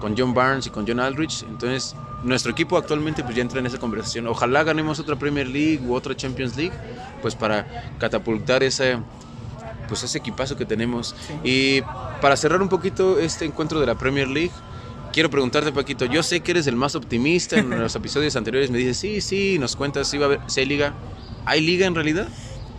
con 0.00 0.16
John 0.16 0.34
Barnes 0.34 0.66
y 0.66 0.70
con 0.70 0.86
John 0.86 0.98
Aldrich. 1.00 1.44
Entonces, 1.44 1.94
nuestro 2.24 2.52
equipo 2.52 2.76
actualmente 2.76 3.22
pues, 3.22 3.36
ya 3.36 3.42
entra 3.42 3.60
en 3.60 3.66
esa 3.66 3.78
conversación. 3.78 4.26
Ojalá 4.26 4.64
ganemos 4.64 4.98
otra 4.98 5.16
Premier 5.16 5.46
League 5.46 5.80
u 5.86 5.94
otra 5.94 6.16
Champions 6.16 6.56
League, 6.56 6.74
pues 7.22 7.34
para 7.34 7.94
catapultar 7.98 8.62
ese 8.62 8.98
pues 9.88 10.04
ese 10.04 10.18
equipazo 10.18 10.56
que 10.56 10.64
tenemos. 10.64 11.16
Y 11.42 11.82
para 12.20 12.36
cerrar 12.36 12.62
un 12.62 12.68
poquito 12.68 13.18
este 13.18 13.44
encuentro 13.44 13.80
de 13.80 13.86
la 13.86 13.96
Premier 13.96 14.28
League, 14.28 14.52
quiero 15.12 15.30
preguntarte, 15.30 15.72
Paquito, 15.72 16.04
yo 16.04 16.22
sé 16.22 16.40
que 16.40 16.52
eres 16.52 16.66
el 16.66 16.76
más 16.76 16.94
optimista, 16.94 17.56
en 17.56 17.70
los 17.70 17.94
episodios 17.94 18.36
anteriores 18.36 18.70
me 18.70 18.78
dices, 18.78 18.96
sí, 18.96 19.20
sí, 19.20 19.58
nos 19.58 19.76
cuentas 19.76 20.08
si 20.08 20.18
va 20.18 20.24
a 20.24 20.28
haber, 20.28 20.40
si 20.46 20.60
hay 20.60 20.66
liga. 20.66 20.94
¿Hay 21.46 21.60
liga 21.60 21.86
en 21.86 21.94
realidad? 21.94 22.28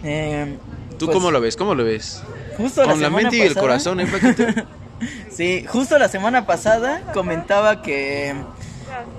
Eh, 0.03 0.57
¿Tú 0.97 1.07
pues 1.07 1.17
cómo 1.17 1.31
lo 1.31 1.41
ves? 1.41 1.55
¿Cómo 1.55 1.75
lo 1.75 1.83
ves? 1.83 2.23
Justo 2.57 2.83
Con 2.83 3.01
la, 3.01 3.09
mente 3.09 3.37
y 3.37 3.41
el 3.41 3.55
corazón, 3.55 3.99
¿eh, 3.99 4.07
Paquito? 4.07 4.43
sí, 5.31 5.65
justo 5.67 5.97
la 5.97 6.07
semana 6.07 6.45
pasada 6.45 7.11
comentaba 7.13 7.81
que, 7.81 8.35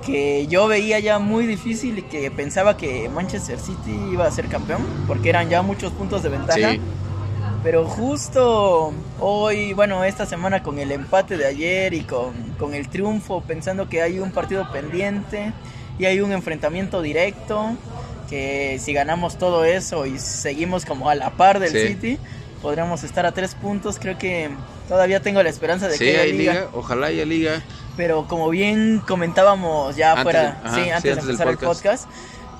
que 0.04 0.47
yo 0.47 0.69
veía 0.69 1.00
ya 1.00 1.19
muy 1.19 1.47
difícil 1.47 1.99
y 1.99 2.02
que 2.02 2.31
pensaba 2.31 2.76
que 2.76 3.09
Manchester 3.09 3.59
City 3.59 3.99
iba 4.12 4.26
a 4.26 4.31
ser 4.31 4.47
campeón, 4.47 4.83
porque 5.07 5.28
eran 5.28 5.49
ya 5.49 5.62
muchos 5.62 5.92
puntos 5.92 6.23
de 6.23 6.28
ventaja. 6.28 6.73
Sí. 6.73 6.81
Pero 7.62 7.85
justo 7.87 8.92
hoy, 9.21 9.73
bueno, 9.73 10.04
esta 10.04 10.26
semana 10.26 10.62
con 10.62 10.81
el 10.81 10.90
empate 10.90 11.37
de 11.37 11.47
ayer 11.47 11.95
y 11.95 12.00
con, 12.02 12.35
con, 12.59 12.75
el 12.75 12.88
triunfo, 12.88 13.40
pensando 13.42 13.88
que 13.88 14.02
hay 14.02 14.19
un 14.19 14.33
partido 14.33 14.71
pendiente 14.73 15.52
y 15.99 16.07
hay 16.07 16.21
un 16.21 16.33
enfrentamiento 16.33 17.02
directo, 17.02 17.76
que 18.28 18.81
si 18.81 18.92
ganamos 18.92 19.38
todo 19.38 19.64
eso 19.64 20.07
y 20.07 20.19
seguimos 20.19 20.85
como 20.85 21.09
a 21.09 21.14
la 21.14 21.31
par 21.31 21.61
del 21.61 21.71
City, 21.71 22.19
podríamos 22.61 23.04
estar 23.04 23.26
a 23.26 23.33
tres 23.33 23.54
puntos. 23.54 23.99
Creo 24.00 24.19
que 24.19 24.50
todavía 24.88 25.21
tengo 25.21 25.40
la 25.42 25.50
esperanza 25.50 25.87
de 25.87 25.99
que 25.99 26.19
haya 26.19 26.33
liga. 26.33 26.68
Ojalá 26.72 27.09
haya 27.09 27.25
liga. 27.25 27.62
Pero 27.96 28.27
como 28.27 28.48
bien 28.48 29.03
comentábamos 29.07 29.94
ya 29.96 30.16
fuera, 30.22 30.62
sí, 30.75 30.90
antes, 30.90 31.14
de 31.14 31.20
empezar 31.20 31.48
el 31.48 31.59
podcast 31.59 32.09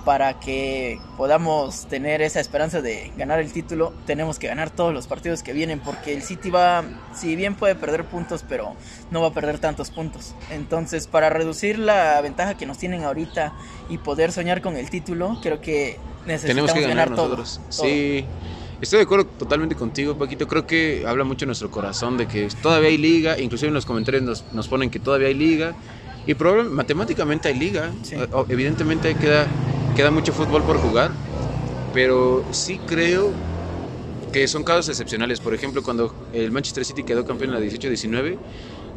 para 0.05 0.41
que 0.41 0.99
podamos 1.17 1.87
tener 1.87 2.23
esa 2.23 2.41
esperanza 2.41 2.83
de 2.83 3.13
ganar 3.17 3.41
el 3.41 3.53
título, 3.53 3.93
tenemos 4.07 4.39
que 4.39 4.49
ganar 4.49 4.71
todos 4.71 4.93
los 4.93 5.07
partidos 5.07 5.43
que 5.43 5.53
vienen, 5.53 5.81
porque 5.81 6.13
el 6.15 6.23
City 6.23 6.51
va, 6.51 6.85
si 7.15 7.37
bien 7.37 7.55
puede 7.55 7.75
perder 7.75 8.05
puntos, 8.05 8.45
pero 8.49 8.75
no 9.11 9.21
va 9.21 9.29
a 9.29 9.33
perder 9.33 9.59
tantos 9.59 9.91
puntos. 9.91 10.35
Entonces, 10.51 11.07
para 11.07 11.31
reducir 11.31 11.79
la 11.79 12.21
ventaja 12.21 12.57
que 12.57 12.67
nos 12.67 12.79
tienen 12.79 13.05
ahorita 13.05 13.53
y 13.89 13.99
poder 13.99 14.33
soñar 14.33 14.61
con 14.61 14.77
el 14.77 14.91
título, 14.91 15.39
creo 15.43 15.61
que 15.61 15.99
necesitamos 16.27 16.73
tenemos 16.73 16.73
que 16.73 16.81
ganar, 16.89 17.11
nosotros. 17.11 17.61
Sí. 17.69 18.25
Estoy 18.81 18.99
de 18.99 19.05
acuerdo 19.05 19.27
totalmente 19.27 19.77
contigo, 19.77 20.19
Paquito. 20.19 20.49
Creo 20.49 20.67
que 20.67 21.05
habla 21.07 21.23
mucho 21.23 21.47
nuestro 21.47 21.71
corazón 21.71 22.17
de 22.17 22.27
que 22.27 22.49
todavía 22.61 22.89
hay 22.89 22.99
liga. 22.99 23.39
Inclusive 23.39 23.69
en 23.69 23.75
los 23.75 23.87
comentarios 23.87 24.25
nos, 24.25 24.53
nos 24.53 24.67
ponen 24.67 24.91
que 24.91 24.99
todavía 24.99 25.29
hay 25.29 25.35
liga. 25.35 25.73
Y 26.27 26.35
probablemente, 26.35 26.75
matemáticamente 26.75 27.49
hay 27.49 27.55
liga. 27.55 27.91
Evidentemente 28.49 29.15
queda 29.15 29.47
queda 29.95 30.11
mucho 30.11 30.33
fútbol 30.33 30.63
por 30.63 30.79
jugar, 30.79 31.13
pero 31.93 32.45
sí 32.53 32.79
creo 32.87 33.33
que 34.33 34.49
son 34.49 34.65
casos 34.65 34.89
excepcionales. 34.89 35.41
Por 35.41 35.55
ejemplo, 35.55 35.83
cuando 35.83 36.15
el 36.33 36.51
Manchester 36.51 36.85
City 36.85 37.03
quedó 37.03 37.25
campeón 37.25 37.55
en 37.55 37.61
la 37.61 37.67
18-19, 37.67 38.39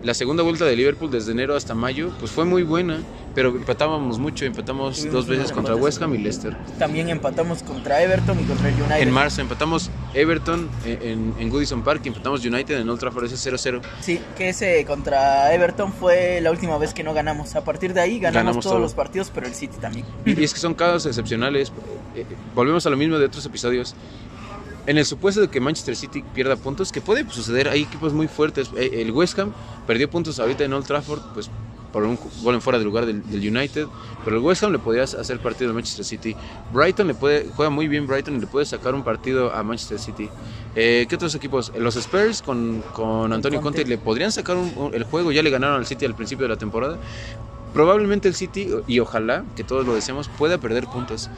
la 0.03 0.13
segunda 0.13 0.43
vuelta 0.43 0.65
de 0.65 0.75
Liverpool 0.75 1.10
desde 1.10 1.31
enero 1.31 1.55
hasta 1.55 1.73
mayo, 1.73 2.12
pues 2.19 2.31
fue 2.31 2.45
muy 2.45 2.63
buena, 2.63 2.99
pero 3.34 3.49
empatábamos 3.49 4.19
mucho, 4.19 4.45
empatamos 4.45 5.12
dos 5.12 5.27
veces 5.27 5.51
contra 5.51 5.75
West 5.75 6.01
Ham 6.01 6.15
y 6.15 6.19
Leicester. 6.19 6.55
También 6.77 7.10
empatamos 7.10 7.63
contra 7.63 8.01
Everton 8.01 8.39
y 8.39 8.43
contra 8.43 8.69
el 8.69 8.75
United. 8.75 9.01
En 9.01 9.12
marzo 9.12 9.41
empatamos 9.41 9.89
Everton 10.13 10.69
en, 10.86 11.34
en 11.39 11.49
Goodison 11.49 11.84
Park 11.84 12.01
y 12.05 12.10
empatamos 12.10 12.45
United 12.45 12.79
en 12.79 12.89
Old 12.89 12.99
Trafford, 12.99 13.25
ese 13.25 13.51
0-0. 13.51 13.81
Sí, 14.01 14.19
que 14.38 14.49
ese 14.49 14.86
contra 14.86 15.53
Everton 15.53 15.91
fue 15.91 16.39
la 16.41 16.51
última 16.51 16.77
vez 16.77 16.93
que 16.93 17.03
no 17.03 17.13
ganamos. 17.13 17.55
A 17.55 17.63
partir 17.63 17.93
de 17.93 18.01
ahí 18.01 18.19
ganamos, 18.19 18.63
todos 18.63 18.79
los 18.79 18.93
partidos, 18.93 19.31
pero 19.34 19.47
el 19.47 19.53
City 19.53 19.77
también. 19.79 20.05
Y 20.25 20.43
es 20.43 20.53
que 20.53 20.60
son 20.60 20.73
casos 20.73 21.05
excepcionales. 21.05 21.71
Eh, 22.15 22.25
volvemos 22.53 22.86
a 22.86 22.89
lo 22.89 22.97
mismo 22.97 23.17
de 23.17 23.25
otros 23.25 23.45
episodios 23.45 23.95
en 24.87 24.97
el 24.97 25.05
supuesto 25.05 25.41
de 25.41 25.49
que 25.49 25.59
Manchester 25.59 25.95
City 25.95 26.23
pierda 26.33 26.55
puntos, 26.55 26.91
que 26.91 27.01
puede 27.01 27.29
suceder, 27.29 27.67
hay 27.69 27.83
equipos 27.83 28.13
muy 28.13 28.27
fuertes. 28.27 28.69
Eh, 28.75 29.01
el 29.01 29.11
West 29.11 29.37
Ham 29.39 29.53
perdió 29.87 30.09
puntos 30.09 30.39
ahorita 30.39 30.63
en 30.63 30.73
Old 30.73 30.85
Trafford, 30.85 31.21
pues 31.33 31.49
por 31.95 32.03
un 32.03 32.19
gol 32.43 32.55
en 32.55 32.61
fuera 32.61 32.77
de 32.77 32.83
lugar 32.83 33.05
del, 33.05 33.23
United, 33.31 33.87
pero 34.25 34.35
el 34.35 34.43
West 34.43 34.63
Ham 34.63 34.73
le 34.73 34.79
podía 34.79 35.03
hacer 35.03 35.39
partido 35.39 35.71
a 35.71 35.73
Manchester 35.73 36.03
City. 36.03 36.35
Brighton 36.73 37.07
le 37.07 37.13
puede, 37.13 37.49
juega 37.55 37.69
muy 37.69 37.87
bien 37.87 38.05
Brighton 38.05 38.35
y 38.35 38.39
le 38.41 38.47
puede 38.47 38.65
sacar 38.65 38.93
un 38.93 39.01
partido 39.01 39.53
a 39.53 39.63
Manchester 39.63 39.97
City. 39.97 40.29
Eh, 40.75 41.05
¿Qué 41.07 41.15
otros 41.15 41.33
equipos? 41.35 41.71
Los 41.79 41.95
Spurs 41.95 42.41
con, 42.41 42.83
con 42.91 43.31
Antonio 43.31 43.61
Conte. 43.61 43.85
le 43.85 43.97
podrían 43.97 44.33
sacar 44.33 44.57
el 44.91 45.03
juego, 45.05 45.31
ya 45.31 45.41
le 45.41 45.49
ganaron 45.49 45.77
al 45.77 45.85
City 45.85 46.03
al 46.03 46.15
principio 46.15 46.43
de 46.43 46.49
la 46.49 46.57
temporada. 46.57 46.97
Probablemente 47.73 48.27
el 48.27 48.35
City, 48.35 48.69
y 48.87 48.99
ojalá, 48.99 49.45
que 49.55 49.63
todos 49.63 49.85
lo 49.85 49.95
deseamos, 49.95 50.27
pueda 50.27 50.57
perder 50.57 50.87
puntos. 50.87 51.29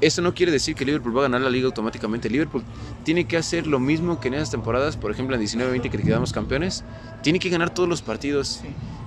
Eso 0.00 0.22
no 0.22 0.34
quiere 0.34 0.52
decir 0.52 0.74
que 0.74 0.84
Liverpool 0.84 1.16
va 1.16 1.20
a 1.20 1.24
ganar 1.24 1.40
la 1.40 1.50
liga 1.50 1.66
automáticamente. 1.66 2.28
Liverpool 2.28 2.64
tiene 3.04 3.26
que 3.26 3.36
hacer 3.36 3.66
lo 3.66 3.78
mismo 3.78 4.20
que 4.20 4.28
en 4.28 4.34
esas 4.34 4.50
temporadas, 4.50 4.96
por 4.96 5.10
ejemplo 5.10 5.36
en 5.36 5.42
19-20 5.42 5.90
que 5.90 5.98
quedamos 5.98 6.32
campeones, 6.32 6.84
tiene 7.22 7.38
que 7.38 7.48
ganar 7.48 7.70
todos 7.70 7.88
los 7.88 8.02
partidos. 8.02 8.60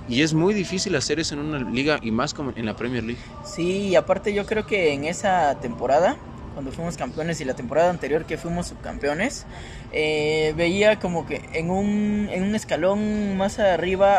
Y 0.08 0.22
es 0.22 0.32
muy 0.32 0.54
difícil 0.54 0.96
hacer 0.96 1.20
eso 1.20 1.34
en 1.34 1.40
una 1.40 1.58
liga 1.58 1.98
y 2.02 2.10
más 2.10 2.32
como 2.32 2.52
en 2.56 2.64
la 2.64 2.74
Premier 2.74 3.04
League. 3.04 3.20
Sí, 3.44 3.88
y 3.88 3.94
aparte 3.94 4.32
yo 4.32 4.46
creo 4.46 4.66
que 4.66 4.94
en 4.94 5.04
esa 5.04 5.60
temporada 5.60 6.16
cuando 6.58 6.72
fuimos 6.72 6.96
campeones 6.96 7.40
y 7.40 7.44
la 7.44 7.54
temporada 7.54 7.88
anterior 7.88 8.24
que 8.24 8.36
fuimos 8.36 8.66
subcampeones, 8.66 9.46
eh, 9.92 10.52
veía 10.56 10.98
como 10.98 11.24
que 11.24 11.48
en 11.52 11.70
un, 11.70 12.28
en 12.32 12.42
un 12.42 12.56
escalón 12.56 13.36
más 13.36 13.60
arriba 13.60 14.18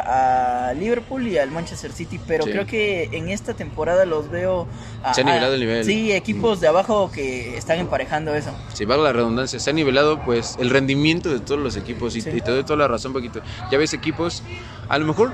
a 0.70 0.74
Liverpool 0.74 1.28
y 1.28 1.38
al 1.38 1.52
Manchester 1.52 1.92
City, 1.92 2.18
pero 2.26 2.46
creo 2.46 2.66
que 2.66 3.10
en 3.12 3.28
esta 3.28 3.56
temporada 3.56 4.06
los 4.06 4.32
veo... 4.32 4.70
A, 5.04 5.14
se 5.14 5.20
ha 5.20 5.24
nivelado 5.26 5.56
el 5.56 5.60
nivel. 5.60 5.84
Sí, 5.84 6.14
equipos 6.14 6.62
de 6.62 6.70
abajo 6.70 7.12
que 7.12 7.58
están 7.58 7.78
emparejando 7.78 8.34
eso. 8.34 8.52
Si 8.72 8.86
va 8.86 8.96
la 8.96 9.12
redundancia, 9.12 9.60
se 9.60 9.72
ha 9.72 9.74
nivelado 9.74 10.24
pues 10.24 10.56
el 10.62 10.70
rendimiento 10.70 11.28
de 11.28 11.42
todos 11.42 11.60
los 11.60 11.76
equipos 11.76 12.16
y, 12.16 12.22
te 12.22 12.40
doy 12.40 12.64
toda 12.64 12.78
la 12.78 12.88
razón, 12.88 13.12
poquito. 13.12 13.42
Ya 13.70 13.78
ves 13.78 13.94
equipos, 13.94 14.44
a 14.88 14.98
lo 14.98 15.06
mejor 15.06 15.34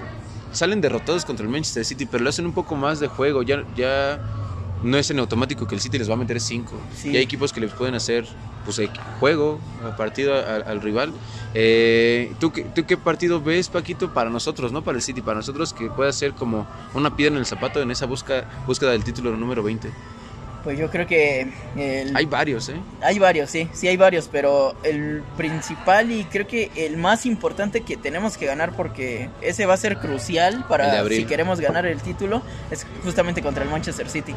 salen 0.53 0.81
derrotados 0.81 1.23
contra 1.23 1.45
el 1.45 1.51
Manchester 1.51 1.85
City, 1.85 2.07
pero 2.07 2.23
lo 2.23 2.31
hacen 2.31 2.47
un 2.47 2.53
poco 2.53 2.73
más 2.75 2.99
de 2.99 3.09
juego, 3.09 3.43
ya... 3.43 3.63
ya 3.75 4.19
no 4.83 4.97
es 4.97 5.09
en 5.09 5.19
automático 5.19 5.67
que 5.67 5.75
el 5.75 5.81
City 5.81 5.97
les 5.97 6.09
va 6.09 6.13
a 6.13 6.17
meter 6.17 6.39
5. 6.39 6.75
Sí. 6.95 7.11
Y 7.11 7.17
hay 7.17 7.23
equipos 7.23 7.51
que 7.53 7.59
les 7.61 7.71
pueden 7.71 7.95
hacer 7.95 8.25
pues, 8.65 8.81
juego, 9.19 9.59
eh, 9.83 9.91
partido 9.97 10.33
al, 10.35 10.63
al 10.67 10.81
rival. 10.81 11.13
Eh, 11.53 12.33
¿tú, 12.39 12.51
qué- 12.51 12.63
¿Tú 12.63 12.85
qué 12.85 12.97
partido 12.97 13.41
ves, 13.41 13.69
Paquito, 13.69 14.11
para 14.13 14.29
nosotros, 14.29 14.71
no 14.71 14.83
para 14.83 14.97
el 14.97 15.01
City, 15.03 15.21
para 15.21 15.35
nosotros 15.37 15.73
que 15.73 15.89
pueda 15.89 16.11
ser 16.11 16.33
como 16.33 16.67
una 16.93 17.15
piedra 17.15 17.33
en 17.35 17.39
el 17.39 17.45
zapato 17.45 17.81
en 17.81 17.91
esa 17.91 18.05
busca, 18.05 18.45
búsqueda 18.67 18.91
del 18.91 19.03
título 19.03 19.35
número 19.37 19.63
20? 19.63 19.89
Pues 20.65 20.77
yo 20.79 20.89
creo 20.89 21.05
que 21.05 21.47
el- 21.77 22.15
Hay 22.17 22.25
varios, 22.25 22.67
¿eh? 22.69 22.75
Hay 23.03 23.19
varios, 23.19 23.51
sí, 23.51 23.69
sí 23.71 23.87
hay 23.87 23.97
varios, 23.97 24.27
pero 24.31 24.75
el 24.83 25.21
principal 25.37 26.11
y 26.11 26.25
creo 26.25 26.47
que 26.47 26.71
el 26.75 26.97
más 26.97 27.27
importante 27.27 27.81
que 27.81 27.95
tenemos 27.97 28.35
que 28.35 28.47
ganar 28.47 28.71
porque 28.75 29.29
ese 29.41 29.67
va 29.67 29.75
a 29.75 29.77
ser 29.77 29.97
crucial 29.99 30.65
para 30.67 30.85
si 31.21 31.25
queremos 31.25 31.59
ganar 31.59 31.85
el 31.85 32.01
título 32.01 32.41
es 32.71 32.85
justamente 33.03 33.43
contra 33.43 33.63
el 33.63 33.69
Manchester 33.69 34.09
City. 34.09 34.33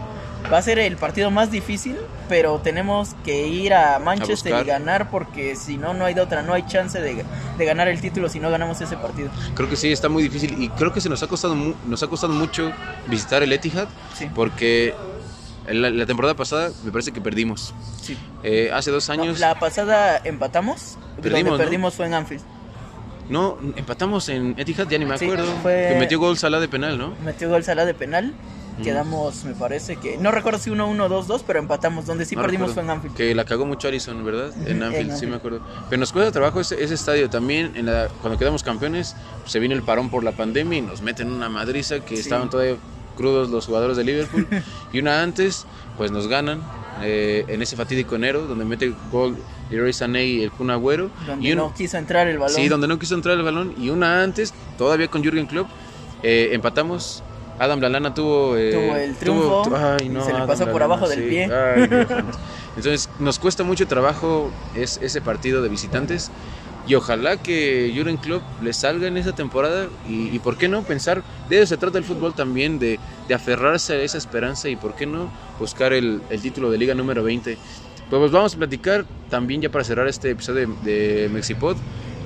Va 0.52 0.58
a 0.58 0.62
ser 0.62 0.78
el 0.78 0.96
partido 0.98 1.30
más 1.30 1.50
difícil, 1.50 1.96
pero 2.28 2.58
tenemos 2.58 3.14
que 3.24 3.46
ir 3.48 3.72
a 3.72 3.98
Manchester 3.98 4.52
y 4.52 4.68
ganar 4.68 5.10
porque 5.10 5.56
si 5.56 5.78
no, 5.78 5.94
no 5.94 6.04
hay 6.04 6.12
de 6.12 6.20
otra, 6.20 6.42
no 6.42 6.52
hay 6.52 6.64
chance 6.66 7.00
de, 7.00 7.24
de 7.56 7.64
ganar 7.64 7.88
el 7.88 8.02
título 8.02 8.28
si 8.28 8.38
no 8.38 8.50
ganamos 8.50 8.78
ese 8.82 8.98
partido. 8.98 9.30
Creo 9.54 9.68
que 9.70 9.76
sí, 9.76 9.90
está 9.90 10.10
muy 10.10 10.22
difícil 10.22 10.62
y 10.62 10.68
creo 10.68 10.92
que 10.92 11.00
se 11.00 11.08
nos 11.08 11.22
ha 11.22 11.26
costado, 11.26 11.56
nos 11.86 12.02
ha 12.02 12.06
costado 12.06 12.34
mucho 12.34 12.70
visitar 13.06 13.42
el 13.42 13.50
Etihad 13.52 13.88
Sí, 14.14 14.28
porque 14.34 14.94
la, 15.72 15.90
la 15.90 16.07
temporada 16.07 16.35
pasada 16.35 16.70
me 16.85 16.90
parece 16.92 17.12
que 17.12 17.20
perdimos. 17.20 17.74
sí. 18.00 18.16
Eh, 18.42 18.70
hace 18.72 18.90
dos 18.90 19.09
No, 19.09 19.14
años... 19.14 19.40
la 19.40 19.59
pasada 19.59 20.20
empatamos, 20.24 20.96
Perdimos, 21.16 21.33
donde 21.33 21.50
¿no? 21.50 21.57
perdimos 21.59 21.94
fue 21.94 22.07
en 22.07 22.14
Anfield. 22.14 22.42
No, 23.28 23.59
empatamos 23.76 24.28
en 24.31 24.54
Etihad, 24.57 24.88
ya 24.88 24.96
ni 24.98 25.04
me 25.04 25.18
Sí, 25.18 25.26
acuerdo. 25.26 25.46
fue- 25.62 25.88
Que 25.92 25.98
metió 25.98 26.18
gol 26.18 26.38
Salah 26.38 26.61
de 26.61 26.68
penal, 26.68 26.96
¿no? 26.96 27.14
Metió 27.24 27.48
gol 27.50 27.62
Salah 27.64 27.85
de 27.85 27.92
penal. 27.94 28.33
Mm. 28.78 28.83
Quedamos, 28.83 29.44
me 29.44 29.54
parece 29.54 29.96
que. 29.96 30.16
No 30.18 30.31
recuerdo 30.31 30.59
si 30.61 30.70
1-1 30.70 31.09
2-2, 31.09 31.42
pero 31.46 31.59
empatamos. 31.59 32.07
Donde 32.07 32.24
sí 32.24 32.37
No 32.37 32.42
perdimos 32.42 32.68
recuerdo. 32.68 32.74
fue 32.74 32.83
en 32.85 32.90
Anfield. 32.98 33.16
Que 33.16 33.35
la 33.35 33.44
cagó 33.44 33.66
mucho 33.66 33.88
Allison, 33.88 34.24
¿verdad? 34.24 34.50
En 34.66 34.83
Anfield, 34.83 35.11
en 35.11 35.16
sí 35.18 35.26
me 35.26 35.37
acuerdo. 35.37 35.61
Pero 35.90 35.98
nos 36.00 36.12
cuesta 36.12 36.31
trabajo 36.33 36.61
ese, 36.61 36.83
ese 36.83 36.94
estadio 36.94 37.28
también. 37.28 37.72
En 37.76 37.87
la, 37.87 38.09
cuando 38.22 38.38
quedamos 38.38 38.62
campeones, 38.62 39.14
se 39.46 39.59
vino 39.59 39.74
el 39.74 39.83
parón 39.83 40.09
por 40.11 40.22
la 40.24 40.33
pandemia 40.33 40.78
y 40.78 40.83
nos 40.83 41.02
meten 41.02 41.31
una 41.33 41.48
madriza 41.50 42.00
que 42.00 42.14
Sí. 42.16 42.22
estaban 42.22 42.48
todavía 42.48 42.76
crudos 43.18 43.50
los 43.50 43.66
jugadores 43.66 43.96
de 43.96 44.04
Liverpool. 44.04 44.46
y 44.92 45.00
una 45.00 45.22
antes, 45.22 45.66
pues 45.96 46.11
nos 46.12 46.28
ganan 46.28 46.62
eh, 47.02 47.44
en 47.48 47.61
ese 47.61 47.76
fatídico 47.76 48.14
enero, 48.16 48.46
donde 48.46 48.64
mete 48.64 48.94
gol 49.11 49.37
Leroy 49.70 49.92
Sané 49.92 50.24
y 50.24 50.42
el 50.44 50.50
Kun 50.52 50.70
Agüero. 50.70 51.11
Donde 51.26 51.46
y 51.48 51.52
un- 51.52 51.59
no 51.59 51.74
quiso 51.74 51.98
entrar 51.98 52.28
el 52.28 52.38
balón. 52.38 52.54
Sí, 52.57 52.68
donde 52.68 52.87
no 52.88 52.98
quiso 52.98 53.14
entrar 53.16 53.37
el 53.37 53.42
balón. 53.42 53.74
Y 53.76 53.90
una 53.90 54.22
antes, 54.22 54.54
todavía 54.78 55.09
con 55.09 55.22
Jürgen 55.22 55.46
Klopp, 55.46 55.68
eh, 56.22 56.50
empatamos. 56.52 57.22
Adam 57.61 57.81
Lallana 57.81 58.14
tuvo, 58.14 58.57
eh, 58.57 58.70
Tuvo 58.70 58.94
el 58.96 59.16
triunfo 59.16 59.76
ay, 59.76 60.07
y 60.07 60.09
no, 60.11 60.22
se 60.24 60.31
le 60.31 60.37
Adam 60.37 60.46
pasó 60.46 60.64
por 60.66 60.74
Lallana, 60.81 60.85
abajo 60.94 61.09
del 61.09 61.18
sí. 61.18 61.28
pie. 61.28 61.44
Ay. 61.52 61.83
Entonces 62.76 63.11
nos 63.18 63.40
cuesta 63.40 63.64
mucho 63.64 63.88
trabajo 63.88 64.50
es, 64.76 65.00
ese 65.02 65.20
partido 65.20 65.61
de 65.61 65.68
visitantes. 65.68 66.31
Y 66.88 66.94
ojalá 66.94 67.37
que 67.37 67.92
Jürgen 67.94 68.16
Klopp 68.16 68.42
le 68.62 68.72
salga 68.72 69.07
en 69.09 69.18
esa 69.18 69.35
temporada. 69.35 69.88
Y, 70.09 70.35
y 70.35 70.38
por 70.38 70.57
qué 70.57 70.68
no 70.68 70.83
pensar, 70.83 71.22
de 71.51 71.59
eso 71.59 71.66
se 71.66 71.77
trata 71.77 71.98
el 71.98 72.05
fútbol 72.05 72.35
también, 72.35 72.79
de, 72.79 72.98
de 73.29 73.35
aferrarse 73.35 73.92
a 73.92 74.03
esa 74.03 74.16
esperanza. 74.16 74.70
Y 74.70 74.77
por 74.77 74.94
qué 74.94 75.05
no 75.07 75.31
buscar 75.59 75.92
el, 75.92 76.22
el 76.31 76.40
título 76.40 76.70
de 76.70 76.79
liga 76.79 76.94
número 76.94 77.22
20. 77.22 77.59
Pues 78.09 78.31
vamos 78.33 78.55
a 78.55 78.57
platicar 78.57 79.05
también 79.29 79.61
ya 79.61 79.70
para 79.70 79.85
cerrar 79.85 80.09
este 80.09 80.31
episodio 80.31 80.66
de, 80.83 81.20
de 81.22 81.29
Mexipod. 81.29 81.77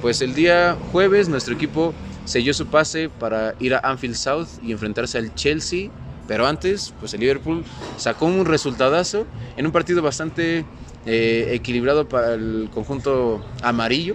Pues 0.01 0.23
el 0.23 0.33
día 0.33 0.77
jueves 0.93 1.29
nuestro 1.29 1.55
equipo 1.55 1.93
selló 2.25 2.55
su 2.55 2.67
pase 2.69 3.09
para 3.09 3.57
ir 3.59 3.75
a 3.75 3.81
Anfield 3.83 4.15
South 4.15 4.49
y 4.63 4.71
enfrentarse 4.71 5.19
al 5.19 5.35
Chelsea. 5.35 5.91
Pero 6.29 6.47
antes, 6.47 6.95
pues 7.01 7.13
el 7.15 7.21
Liverpool 7.21 7.65
sacó 7.97 8.27
un 8.27 8.47
resultadazo 8.47 9.27
en 9.57 9.67
un 9.67 9.73
partido 9.73 10.03
bastante 10.03 10.65
eh, 11.05 11.49
equilibrado 11.51 12.09
para 12.09 12.35
el 12.35 12.69
conjunto 12.73 13.45
amarillo. 13.61 14.15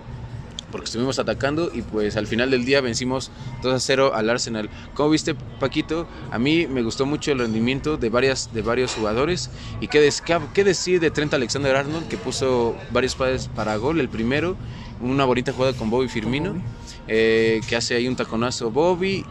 Porque 0.72 0.86
estuvimos 0.86 1.18
atacando 1.20 1.72
y 1.74 1.82
pues 1.82 2.18
al 2.18 2.28
final 2.28 2.52
del 2.52 2.66
día 2.66 2.82
vencimos 2.82 3.32
2 3.64 3.74
a 3.74 3.80
0 3.80 4.12
al 4.14 4.30
Arsenal. 4.30 4.70
¿Cómo 4.94 5.10
viste, 5.10 5.36
Paquito? 5.60 6.08
A 6.32 6.40
mí 6.40 6.68
me 6.68 6.82
gustó 6.84 7.06
mucho 7.06 7.32
el 7.32 7.40
rendimiento 7.40 7.98
de, 7.98 8.10
varias, 8.10 8.54
de 8.54 8.62
varios 8.62 8.94
jugadores. 8.94 9.50
¿Y 9.80 9.88
qué, 9.88 10.02
des- 10.02 10.22
qué- 10.22 10.40
qué 10.54 10.64
decir 10.64 11.00
de 11.00 11.10
Trent 11.12 11.34
Alexander 11.34 11.76
Arnold 11.76 12.08
que 12.10 12.18
puso 12.18 12.76
varios 12.92 13.16
pases 13.16 13.48
para 13.48 13.78
gol? 13.78 14.00
El 14.02 14.10
primero, 14.10 14.58
una 15.00 15.24
bonita 15.26 15.54
jugada 15.54 15.74
con 15.74 15.90
Bobby 15.90 16.10
Firmino, 16.10 16.62
eh, 17.08 17.62
que 17.68 17.76
hace 17.76 17.96
ahí 17.96 18.08
un 18.08 18.16
taconazo 18.16 18.70
Bobby. 18.72 19.26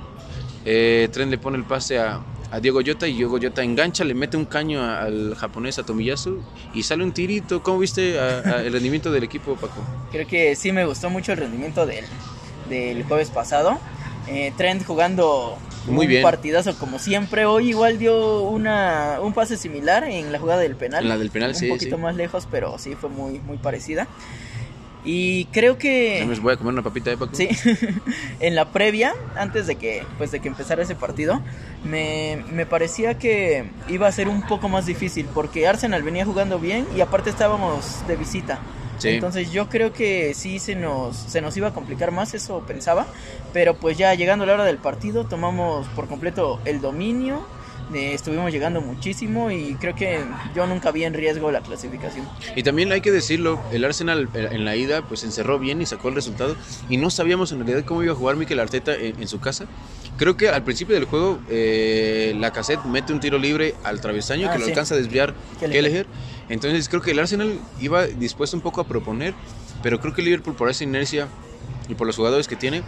Eh, 0.65 1.09
Trent 1.13 1.31
le 1.31 1.39
pone 1.39 1.59
el 1.59 1.65
pase 1.65 1.99
a, 1.99 2.21
a 2.51 2.61
Diego 2.61 2.81
Jota 2.85 3.07
y 3.09 3.15
Diego 3.15 3.39
Jota 3.43 3.63
engancha, 3.63 4.05
le 4.05 4.15
mete 4.15 4.37
un 4.37 4.45
caño 4.45 4.81
a- 4.83 5.03
al 5.03 5.35
japonés 5.35 5.79
a 5.79 5.83
Tomiyasu 5.85 6.41
y 6.75 6.83
sale 6.85 7.03
un 7.03 7.13
tirito. 7.13 7.63
¿Cómo 7.63 7.79
viste 7.81 8.19
a- 8.21 8.63
el 8.63 8.73
rendimiento 8.73 9.11
del 9.11 9.25
equipo, 9.25 9.57
Paco? 9.57 9.83
Creo 10.13 10.27
que 10.27 10.55
sí 10.57 10.73
me 10.73 10.85
gustó 10.87 11.11
mucho 11.11 11.33
el 11.33 11.39
rendimiento 11.39 11.87
del, 11.87 12.05
del 12.69 13.03
jueves 13.05 13.31
pasado. 13.31 13.79
Eh, 14.29 14.53
Trent 14.57 14.85
jugando 14.85 15.57
Muy 15.87 16.07
un 16.07 16.11
bien. 16.11 16.23
partidazo 16.23 16.77
como 16.79 16.99
siempre. 16.99 17.47
Hoy 17.47 17.69
igual 17.69 17.99
dio 17.99 18.43
una, 18.43 19.19
un 19.23 19.33
pase 19.33 19.57
similar 19.57 20.05
en 20.05 20.33
la 20.33 20.39
jugada 20.41 20.61
del 20.61 20.75
penal. 20.77 21.05
En 21.05 21.09
la 21.09 21.19
del 21.19 21.31
penal, 21.31 21.51
un 21.51 21.55
sí, 21.57 21.69
poquito 21.69 21.97
sí. 21.97 22.03
más 22.03 22.17
lejos, 22.17 22.49
pero 22.51 22.77
sí 22.79 22.95
fue 22.95 23.09
muy, 23.09 23.39
muy 23.41 23.57
parecida. 23.59 24.09
Y 25.07 25.45
creo 25.47 25.79
que... 25.79 26.25
Me 26.27 26.35
voy 26.35 26.53
a 26.53 26.57
comer 26.57 26.73
una 26.73 26.83
papita 26.83 27.11
de 27.11 27.17
Paco. 27.17 27.31
Sí, 27.33 27.49
en 28.41 28.57
la 28.57 28.73
previa, 28.73 29.15
antes 29.37 29.69
de 29.69 29.77
que, 29.77 30.05
pues 30.19 30.33
de 30.33 30.41
que 30.41 30.49
empezara 30.49 30.83
ese 30.83 30.97
partido, 30.97 31.41
me, 31.85 32.45
me 32.53 32.67
parecía 32.67 33.17
que 33.17 33.71
iba 33.89 34.09
a 34.09 34.13
ser 34.13 34.29
un 34.29 34.43
poco 34.43 34.69
más 34.69 34.85
difícil 34.85 35.27
porque 35.33 35.69
Arsenal 35.69 36.03
venía 36.03 36.25
jugando 36.25 36.59
bien 36.59 36.89
y 36.97 37.03
aparte 37.03 37.31
estábamos 37.31 38.05
de 38.09 38.17
visita. 38.17 38.59
Sí. 38.99 39.11
Entonces 39.11 39.53
yo 39.53 39.69
creo 39.69 39.93
que 39.93 40.35
sí 40.35 40.59
se 40.59 40.75
nos, 40.75 41.17
se 41.17 41.41
nos 41.41 41.57
iba 41.57 41.69
a 41.69 41.73
complicar 41.73 42.11
más, 42.11 42.35
eso 42.35 42.65
pensaba. 42.67 43.07
Pero 43.53 43.77
pues 43.77 43.97
ya 43.97 44.13
llegando 44.15 44.43
a 44.43 44.47
la 44.49 44.55
hora 44.55 44.65
del 44.65 44.79
partido 44.79 45.25
tomamos 45.25 45.87
por 45.89 46.09
completo 46.09 46.61
el 46.65 46.81
dominio. 46.81 47.47
Eh, 47.95 48.15
estuvimos 48.15 48.51
llegando 48.53 48.81
muchísimo 48.81 49.51
y 49.51 49.75
creo 49.77 49.95
que 49.95 50.25
yo 50.55 50.67
nunca 50.67 50.91
vi 50.91 51.05
en 51.05 51.15
riesgo 51.15 51.51
la 51.51 51.61
clasificación. 51.61 52.27
Y 52.55 52.63
también 52.63 52.91
hay 52.93 53.01
que 53.01 53.13
decirlo, 53.13 53.61
el 53.73 53.85
Arsenal 53.85 54.29
eh, 54.35 54.49
en 54.53 54.65
la 54.65 54.77
ida 54.77 55.03
pues 55.03 55.25
encerró 55.25 55.59
bien 55.59 55.81
y 55.83 55.87
sacó 55.87 56.09
el 56.09 56.15
resultado 56.15 56.57
y 56.89 56.97
no 56.97 57.11
sabíamos 57.11 57.53
en 57.53 57.59
realidad 57.59 57.85
cómo 57.85 58.03
iba 58.03 58.13
a 58.13 58.17
jugar 58.17 58.37
Mikel 58.37 58.59
Arteta 58.61 58.95
en, 58.95 59.21
en 59.21 59.29
su 59.29 59.39
casa. 59.41 59.67
Creo 60.17 60.37
que 60.37 60.49
al 60.49 60.63
principio 60.65 60.95
del 60.95 61.05
juego 61.05 61.39
eh, 61.51 62.35
la 62.39 62.51
cassette 62.53 62.83
mete 62.87 63.13
un 63.13 63.21
tiro 63.21 63.39
libre 63.39 63.75
al 63.85 64.01
travesaño 64.01 64.49
Ah, 64.49 64.53
que 64.53 64.59
lo 64.59 64.65
sí. 64.65 64.71
alcanza 64.71 64.95
a 64.95 64.99
desviar 64.99 65.35
Kelleher. 65.61 66.07
Entonces 66.49 66.89
creo 66.89 67.03
que 67.03 67.11
el 67.11 67.19
Arsenal 67.19 67.59
iba 67.81 68.07
dispuesto 68.07 68.57
un 68.57 68.63
poco 68.63 68.81
a 68.81 68.85
proponer, 68.89 69.35
pero 69.83 70.01
creo 70.01 70.15
que 70.15 70.23
Liverpool 70.23 70.55
por 70.55 70.71
esa 70.71 70.85
inercia 70.85 71.29
y 71.89 71.95
por 71.95 72.07
los 72.07 72.17
jugadores 72.17 72.49
que 72.49 72.57
tiene, 72.57 72.83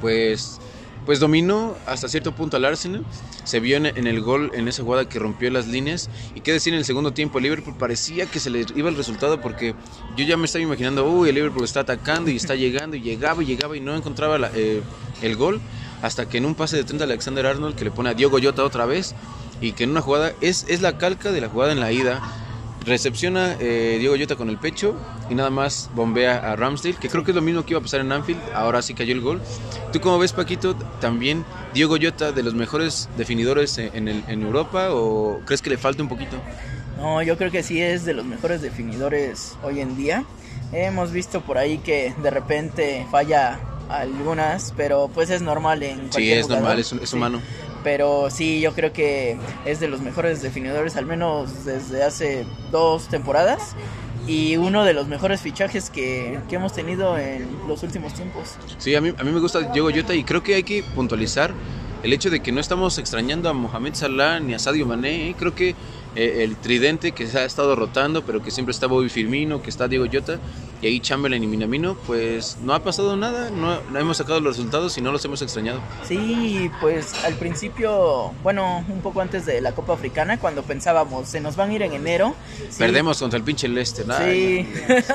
pues 0.00 0.60
pues 1.06 1.20
dominó 1.20 1.76
hasta 1.86 2.08
cierto 2.08 2.32
punto 2.32 2.56
al 2.56 2.64
Arsenal. 2.64 3.04
Se 3.44 3.58
vio 3.60 3.76
en, 3.76 3.86
el 4.06 4.20
gol, 4.20 4.50
en 4.54 4.68
esa 4.68 4.82
jugada 4.82 5.08
que 5.08 5.18
rompió 5.18 5.50
las 5.50 5.66
líneas. 5.66 6.10
Y 6.34 6.40
qué 6.40 6.52
decir 6.52 6.72
en 6.72 6.78
el 6.78 6.84
segundo 6.84 7.12
tiempo, 7.12 7.38
el 7.38 7.44
Liverpool 7.44 7.74
parecía 7.78 8.26
que 8.26 8.38
se 8.38 8.50
le 8.50 8.64
iba 8.74 8.88
el 8.88 8.96
resultado 8.96 9.40
porque 9.40 9.74
yo 10.16 10.24
ya 10.24 10.36
me 10.36 10.44
estaba 10.46 10.62
imaginando, 10.62 11.04
uy, 11.08 11.28
el 11.30 11.34
Liverpool 11.34 11.64
está 11.64 11.80
atacando 11.80 12.30
y 12.30 12.36
está 12.36 12.54
llegando 12.54 12.96
y 12.96 13.00
llegaba 13.00 13.42
y 13.42 13.46
llegaba 13.46 13.76
y 13.76 13.80
no 13.80 13.96
encontraba 13.96 14.38
la- 14.38 14.50
eh, 14.54 14.82
el 15.22 15.36
gol. 15.36 15.60
Hasta 16.02 16.26
que 16.26 16.38
en 16.38 16.46
un 16.46 16.54
pase 16.54 16.76
de 16.76 16.84
30 16.84 17.04
Alexander 17.04 17.46
Arnold 17.46 17.74
que 17.76 17.84
le 17.84 17.90
pone 17.90 18.10
a 18.10 18.14
Diogo 18.14 18.38
Jota 18.42 18.64
otra 18.64 18.86
vez 18.86 19.14
y 19.60 19.72
que 19.72 19.84
en 19.84 19.90
una 19.90 20.00
jugada 20.00 20.32
es, 20.40 20.64
es 20.68 20.80
la 20.80 20.96
calca 20.96 21.32
de 21.32 21.40
la 21.40 21.48
jugada 21.48 21.72
en 21.72 21.80
la 21.80 21.92
ida. 21.92 22.22
Recepciona 22.84 23.56
eh, 23.60 23.96
Diego 23.98 24.14
Jota 24.18 24.36
con 24.36 24.48
el 24.48 24.56
pecho 24.56 24.94
y 25.28 25.34
nada 25.34 25.50
más 25.50 25.90
bombea 25.94 26.38
a 26.38 26.56
Ramsdale, 26.56 26.96
que 26.96 27.08
creo 27.08 27.24
que 27.24 27.32
es 27.32 27.34
lo 27.34 27.42
mismo 27.42 27.64
que 27.64 27.72
iba 27.74 27.78
a 27.78 27.82
pasar 27.82 28.00
en 28.00 28.10
Anfield, 28.10 28.40
ahora 28.54 28.80
sí 28.82 28.94
cayó 28.94 29.12
el 29.12 29.20
gol. 29.20 29.40
¿Tú 29.92 30.00
cómo 30.00 30.18
ves, 30.18 30.32
Paquito, 30.32 30.74
también 31.00 31.44
Diego 31.74 31.96
Jota 32.00 32.32
de 32.32 32.42
los 32.42 32.54
mejores 32.54 33.08
definidores 33.16 33.76
en, 33.78 34.08
el- 34.08 34.24
en 34.28 34.42
Europa 34.42 34.88
o 34.92 35.40
crees 35.44 35.60
que 35.60 35.70
le 35.70 35.76
falta 35.78 36.02
un 36.02 36.08
poquito? 36.08 36.36
No, 36.96 37.22
yo 37.22 37.36
creo 37.36 37.50
que 37.50 37.62
sí 37.62 37.80
es 37.80 38.04
de 38.04 38.14
los 38.14 38.24
mejores 38.24 38.62
definidores 38.62 39.56
hoy 39.62 39.80
en 39.80 39.96
día. 39.96 40.24
Hemos 40.72 41.12
visto 41.12 41.40
por 41.42 41.58
ahí 41.58 41.78
que 41.78 42.14
de 42.22 42.30
repente 42.30 43.06
falla 43.10 43.58
algunas, 43.88 44.72
pero 44.76 45.08
pues 45.12 45.30
es 45.30 45.42
normal 45.42 45.82
en 45.82 45.96
Sí, 46.04 46.08
cualquier 46.10 46.38
es 46.38 46.42
jugador. 46.44 46.62
normal, 46.64 46.78
es, 46.80 46.92
es 46.92 47.10
Sí. 47.10 47.16
humano. 47.16 47.40
Pero 47.82 48.30
sí, 48.30 48.60
yo 48.60 48.72
creo 48.74 48.92
que 48.92 49.38
es 49.64 49.80
de 49.80 49.88
los 49.88 50.00
mejores 50.00 50.42
definidores, 50.42 50.96
al 50.96 51.06
menos 51.06 51.64
desde 51.64 52.02
hace 52.02 52.46
dos 52.70 53.08
temporadas. 53.08 53.74
Y 54.26 54.56
uno 54.56 54.84
de 54.84 54.92
los 54.92 55.08
mejores 55.08 55.40
fichajes 55.40 55.90
que, 55.90 56.38
que 56.48 56.56
hemos 56.56 56.72
tenido 56.74 57.18
en 57.18 57.48
los 57.66 57.82
últimos 57.82 58.12
tiempos. 58.14 58.56
Sí, 58.78 58.94
a 58.94 59.00
mí, 59.00 59.14
a 59.16 59.24
mí 59.24 59.32
me 59.32 59.40
gusta 59.40 59.60
Diego 59.72 59.90
Jota 59.94 60.14
y 60.14 60.24
creo 60.24 60.42
que 60.42 60.54
hay 60.54 60.62
que 60.62 60.84
puntualizar 60.94 61.52
el 62.02 62.12
hecho 62.12 62.30
de 62.30 62.40
que 62.40 62.52
no 62.52 62.60
estamos 62.60 62.98
extrañando 62.98 63.48
a 63.48 63.52
Mohamed 63.52 63.94
Salah 63.94 64.40
ni 64.40 64.54
a 64.54 64.58
Sadio 64.58 64.86
Mané. 64.86 65.30
¿eh? 65.30 65.34
Creo 65.38 65.54
que 65.54 65.74
eh, 66.16 66.42
el 66.42 66.56
tridente 66.56 67.12
que 67.12 67.26
se 67.26 67.38
ha 67.38 67.44
estado 67.44 67.76
rotando, 67.76 68.24
pero 68.24 68.42
que 68.42 68.50
siempre 68.50 68.72
está 68.72 68.86
Bobby 68.86 69.08
Firmino, 69.08 69.62
que 69.62 69.70
está 69.70 69.88
Diego 69.88 70.06
Jota, 70.12 70.38
y 70.82 70.86
ahí 70.86 71.00
Chamberlain 71.00 71.44
y 71.44 71.46
Minamino, 71.46 71.94
pues 72.06 72.56
no 72.62 72.74
ha 72.74 72.82
pasado 72.82 73.16
nada, 73.16 73.50
no, 73.50 73.80
no 73.82 73.98
hemos 73.98 74.16
sacado 74.16 74.40
los 74.40 74.56
resultados 74.56 74.96
y 74.96 75.02
no 75.02 75.12
los 75.12 75.24
hemos 75.24 75.42
extrañado. 75.42 75.80
Sí, 76.08 76.70
pues 76.80 77.12
al 77.24 77.34
principio, 77.34 78.32
bueno, 78.42 78.84
un 78.88 79.02
poco 79.02 79.20
antes 79.20 79.44
de 79.46 79.60
la 79.60 79.72
Copa 79.72 79.92
Africana, 79.92 80.38
cuando 80.40 80.62
pensábamos, 80.62 81.28
se 81.28 81.40
nos 81.40 81.56
van 81.56 81.70
a 81.70 81.74
ir 81.74 81.82
en 81.82 81.92
enero. 81.92 82.34
sí, 82.70 82.78
Perdemos 82.78 83.18
contra 83.18 83.36
el 83.36 83.44
pinche 83.44 83.68
Leicester. 83.68 84.06
Sí, 84.06 84.12
Ay, 84.12 84.68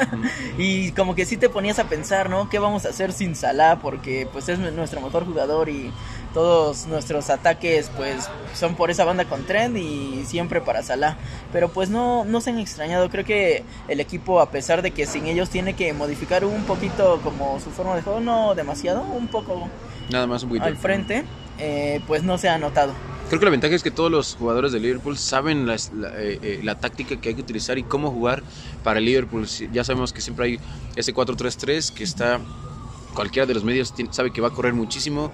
y 0.58 0.91
como 0.91 1.15
que 1.15 1.25
sí 1.25 1.36
te 1.36 1.49
ponías 1.49 1.79
a 1.79 1.89
pensar, 1.89 2.29
¿no? 2.29 2.49
¿Qué 2.49 2.60
vamos 2.60 2.86
a 2.86 2.89
hacer 2.89 3.12
sin 3.12 3.36
Salah? 3.36 3.79
Porque 3.81 4.27
pues 4.31 4.47
es 4.49 4.60
nuestro 4.60 5.01
mejor 5.01 5.25
jugador 5.25 5.69
y 5.69 5.91
todos 6.36 6.86
nuestros 6.88 7.29
ataques 7.29 7.89
pues 7.95 8.29
son 8.53 8.75
por 8.75 8.91
esa 8.91 9.05
banda 9.05 9.23
con 9.23 9.45
Trent 9.45 9.77
y 9.77 10.25
siempre 10.27 10.60
para 10.60 10.84
Salah. 10.85 11.17
Pero 11.51 11.69
pues 11.69 11.89
no, 11.89 12.23
no 12.25 12.41
se 12.41 12.51
han 12.51 12.59
extrañado, 12.59 13.09
creo 13.09 13.25
que 13.25 13.63
el 13.87 13.99
equipo 13.99 14.39
a 14.39 14.49
pesar 14.51 14.81
de 14.81 14.91
que 14.91 15.05
sin 15.05 15.25
ellos 15.25 15.49
tiene 15.49 15.73
que 15.73 15.91
modificar 15.93 16.45
un 16.45 16.63
poquito 16.63 17.19
como 17.23 17.59
su 17.59 17.71
forma 17.71 17.95
de 17.95 18.01
juego, 18.01 18.19
no 18.19 18.55
demasiado, 18.55 19.01
un 19.01 19.27
poco 19.27 19.67
Nada 20.09 20.27
más 20.27 20.43
un 20.43 20.49
poquito. 20.49 20.65
al 20.65 20.77
frente, 20.77 21.25
eh, 21.59 21.99
pues 22.07 22.23
no 22.23 22.37
se 22.37 22.49
ha 22.49 22.57
notado. 22.57 22.93
Creo 23.27 23.39
que 23.39 23.45
la 23.45 23.51
ventaja 23.51 23.73
es 23.73 23.81
que 23.81 23.89
todos 23.89 24.11
los 24.11 24.35
jugadores 24.35 24.71
de 24.71 24.79
Liverpool 24.79 25.17
saben 25.17 25.65
las- 25.65 25.91
la, 25.93 26.09
eh, 26.09 26.37
eh, 26.43 26.59
la 26.63 26.75
táctica 26.75 27.19
que 27.19 27.29
hay 27.29 27.35
que 27.35 27.41
utilizar 27.41 27.75
y 27.79 27.83
cómo 27.83 28.11
jugar 28.11 28.43
para 28.83 28.99
el 28.99 29.05
Liverpool. 29.05 29.47
Ya 29.73 29.83
sabemos 29.83 30.13
que 30.13 30.21
siempre 30.21 30.45
hay 30.45 30.59
ese 30.95 31.11
4-3-3 31.11 31.89
que 31.91 32.03
está. 32.03 32.39
Cualquiera 33.15 33.45
de 33.47 33.53
los 33.55 33.63
medios 33.63 33.93
sabe 34.11 34.31
que 34.31 34.41
va 34.41 34.49
a 34.49 34.51
correr 34.51 34.73
muchísimo. 34.73 35.31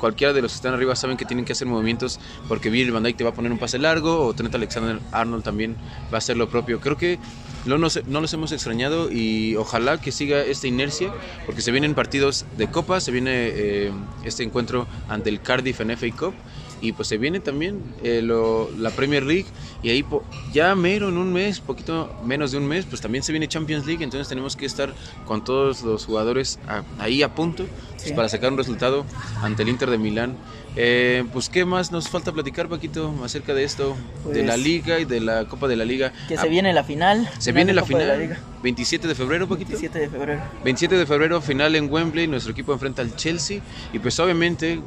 Cualquiera 0.00 0.32
de 0.32 0.40
los 0.40 0.52
que 0.52 0.56
están 0.56 0.74
arriba 0.74 0.96
saben 0.96 1.16
que 1.16 1.26
tienen 1.26 1.44
que 1.44 1.52
hacer 1.52 1.68
movimientos 1.68 2.18
porque 2.48 2.70
Virgil 2.70 2.92
van 2.92 3.02
Dijk 3.02 3.18
te 3.18 3.24
va 3.24 3.30
a 3.30 3.34
poner 3.34 3.52
un 3.52 3.58
pase 3.58 3.78
largo 3.78 4.24
o 4.24 4.34
Trent 4.34 4.54
Alexander-Arnold 4.54 5.44
también 5.44 5.76
va 6.12 6.16
a 6.16 6.18
hacer 6.18 6.36
lo 6.36 6.48
propio. 6.48 6.80
Creo 6.80 6.96
que 6.96 7.18
no 7.66 7.76
nos, 7.76 7.96
hemos 7.96 8.52
extrañado 8.52 9.12
y 9.12 9.56
ojalá 9.56 10.00
que 10.00 10.12
siga 10.12 10.40
esta 10.40 10.66
inercia 10.66 11.12
porque 11.44 11.60
se 11.60 11.70
vienen 11.70 11.94
partidos 11.94 12.46
de 12.56 12.68
Copa, 12.68 13.00
se 13.00 13.12
viene 13.12 13.30
eh, 13.34 13.92
este 14.24 14.42
encuentro 14.42 14.86
ante 15.08 15.28
el 15.28 15.42
Cardiff 15.42 15.80
en 15.80 15.96
FA 15.96 16.06
Cup 16.16 16.34
y 16.80 16.92
pues 16.92 17.08
se 17.08 17.18
viene 17.18 17.40
también 17.40 17.80
eh, 18.02 18.20
lo- 18.22 18.70
la 18.78 18.90
Premier 18.90 19.22
League 19.24 19.46
y 19.82 19.90
ahí 19.90 20.04
ya 20.52 20.74
mero 20.74 21.08
en 21.08 21.16
un 21.18 21.32
mes, 21.32 21.60
poquito 21.60 22.12
menos 22.24 22.52
de 22.52 22.58
un 22.58 22.66
mes, 22.66 22.84
pues 22.86 23.00
también 23.00 23.22
se 23.24 23.32
viene 23.32 23.48
Champions 23.48 23.86
League, 23.86 24.02
entonces 24.04 24.28
tenemos 24.28 24.56
que 24.56 24.66
estar 24.66 24.92
con 25.26 25.44
todos 25.44 25.82
los 25.82 26.06
jugadores 26.06 26.58
a- 26.68 26.82
ahí 26.98 27.22
a 27.22 27.34
punto 27.34 27.64
pues, 27.92 28.02
Sí. 28.02 28.12
para 28.14 28.28
sacar 28.28 28.50
un 28.52 28.58
resultado 28.58 29.04
ante 29.42 29.62
el 29.62 29.68
Inter 29.68 29.90
de 29.90 29.98
Milán. 29.98 30.36
Eh, 30.76 31.24
pues 31.32 31.48
qué 31.48 31.64
más 31.64 31.90
nos 31.90 32.08
falta 32.08 32.30
platicar 32.30 32.68
Paquito 32.68 33.12
acerca 33.24 33.54
de 33.54 33.64
esto, 33.64 33.96
de 34.32 34.44
la 34.44 34.52
Pues- 34.54 34.64
Liga 34.64 35.00
y 35.00 35.04
de 35.04 35.18
la 35.20 35.44
Copa 35.46 35.66
de 35.66 35.74
la 35.76 35.84
Liga. 35.84 36.12
Que 36.28 36.36
Ah, 36.36 36.42
se 36.42 36.48
viene 36.48 36.72
la 36.72 36.84
final. 36.84 37.28
se 37.38 37.50
final 37.50 37.54
viene 37.56 37.72
la 37.74 37.82
Copa 37.82 37.98
de 37.98 38.04
final, 38.04 38.20
Liga. 38.20 38.38
27 38.62 39.08
de 39.08 39.14
febrero, 39.16 39.48
Paquito. 39.48 39.70
27 39.70 39.98
de 39.98 40.08
febrero. 40.08 40.40
27 40.64 40.96
de 40.96 41.06
febrero, 41.06 41.40
final 41.40 41.74
en 41.74 41.90
Wembley, 41.92 42.28
nuestro 42.28 42.52
equipo 42.52 42.72
enfrenta 42.72 43.02
al 43.02 43.16
Chelsea 43.16 43.60
y 43.92 43.98
pues 43.98 44.18
obviamente 44.20 44.80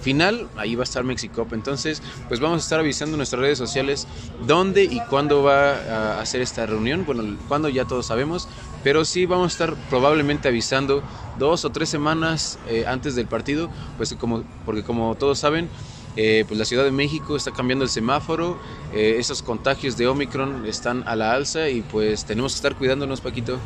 final, 0.00 0.48
ahí 0.56 0.74
va 0.74 0.82
a 0.82 0.84
estar 0.84 1.04
Mexicop, 1.04 1.52
entonces 1.52 2.02
pues 2.28 2.40
vamos 2.40 2.58
a 2.58 2.62
estar 2.62 2.80
avisando 2.80 3.16
nuestras 3.16 3.40
redes 3.40 3.58
sociales 3.58 4.06
dónde 4.46 4.84
y 4.84 5.00
cuándo 5.00 5.42
va 5.42 5.72
a 5.72 6.20
hacer 6.20 6.40
esta 6.40 6.66
reunión, 6.66 7.04
bueno, 7.04 7.36
cuándo 7.48 7.68
ya 7.68 7.84
todos 7.84 8.06
sabemos, 8.06 8.48
pero 8.84 9.04
sí 9.04 9.26
vamos 9.26 9.46
a 9.46 9.48
estar 9.48 9.74
probablemente 9.90 10.48
avisando 10.48 11.02
dos 11.38 11.64
o 11.64 11.70
tres 11.70 11.88
semanas 11.88 12.58
eh, 12.68 12.84
antes 12.86 13.14
del 13.14 13.26
partido, 13.26 13.70
pues 13.96 14.14
como, 14.14 14.44
porque 14.64 14.82
como 14.82 15.14
todos 15.16 15.38
saben, 15.38 15.68
eh, 16.16 16.44
pues 16.48 16.58
la 16.58 16.64
Ciudad 16.64 16.84
de 16.84 16.90
México 16.90 17.36
está 17.36 17.52
cambiando 17.52 17.84
el 17.84 17.90
semáforo, 17.90 18.58
eh, 18.92 19.16
esos 19.18 19.42
contagios 19.42 19.96
de 19.96 20.08
Omicron 20.08 20.66
están 20.66 21.04
a 21.06 21.14
la 21.16 21.32
alza 21.32 21.68
y 21.68 21.82
pues 21.82 22.24
tenemos 22.24 22.52
que 22.52 22.56
estar 22.56 22.76
cuidándonos, 22.76 23.20
Paquito. 23.20 23.58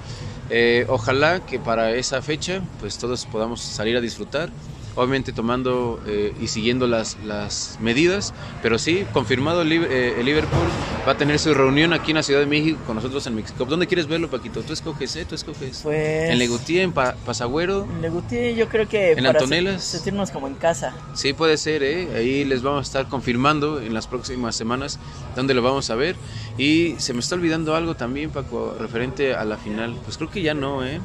Ojalá 0.88 1.46
que 1.46 1.58
para 1.58 1.94
esa 1.94 2.20
fecha 2.20 2.62
pues 2.78 2.98
todos 2.98 3.24
podamos 3.24 3.62
salir 3.62 3.96
a 3.96 4.02
disfrutar, 4.02 4.50
obviamente 4.94 5.32
tomando 5.32 6.00
eh, 6.06 6.34
y 6.40 6.48
siguiendo 6.48 6.86
las, 6.86 7.16
las 7.24 7.78
medidas, 7.80 8.32
pero 8.62 8.78
sí, 8.78 9.04
confirmado 9.12 9.62
el, 9.62 9.72
eh, 9.72 10.14
el 10.18 10.24
Liverpool 10.26 10.68
va 11.06 11.12
a 11.12 11.16
tener 11.16 11.38
su 11.38 11.52
reunión 11.54 11.92
aquí 11.92 12.10
en 12.12 12.16
la 12.16 12.22
Ciudad 12.22 12.40
de 12.40 12.46
México 12.46 12.78
con 12.86 12.96
nosotros 12.96 13.26
en 13.26 13.34
México. 13.34 13.64
¿Dónde 13.64 13.86
quieres 13.86 14.06
verlo, 14.06 14.28
Paquito? 14.30 14.62
Tú 14.62 14.72
escoges, 14.72 15.16
¿eh? 15.16 15.24
Tú 15.24 15.34
escoges. 15.34 15.80
Pues. 15.82 16.30
En 16.30 16.38
Legutí, 16.38 16.78
en 16.78 16.92
Pa- 16.92 17.14
Pasagüero. 17.24 17.84
En 17.90 18.02
Legutí, 18.02 18.54
yo 18.54 18.68
creo 18.68 18.88
que. 18.88 19.12
¿En 19.12 19.24
para 19.24 19.30
Antonelas? 19.40 19.82
se- 19.82 19.96
sentirnos 19.98 20.30
como 20.30 20.46
en 20.46 20.54
casa. 20.54 20.94
Sí, 21.14 21.32
puede 21.32 21.56
ser, 21.56 21.82
¿eh? 21.82 22.08
Ahí 22.16 22.44
les 22.44 22.62
vamos 22.62 22.80
a 22.80 22.82
estar 22.82 23.08
confirmando 23.08 23.80
en 23.80 23.94
las 23.94 24.06
próximas 24.06 24.54
semanas 24.56 24.98
dónde 25.36 25.54
lo 25.54 25.62
vamos 25.62 25.90
a 25.90 25.94
ver. 25.94 26.16
Y 26.58 26.94
se 26.98 27.14
me 27.14 27.20
está 27.20 27.34
olvidando 27.34 27.74
algo 27.74 27.94
también, 27.96 28.30
Paco, 28.30 28.76
referente 28.78 29.34
a 29.34 29.44
la 29.44 29.56
final. 29.56 29.96
Pues 30.04 30.16
creo 30.18 30.30
que 30.30 30.42
ya 30.42 30.54
no, 30.54 30.84
¿eh? 30.84 31.00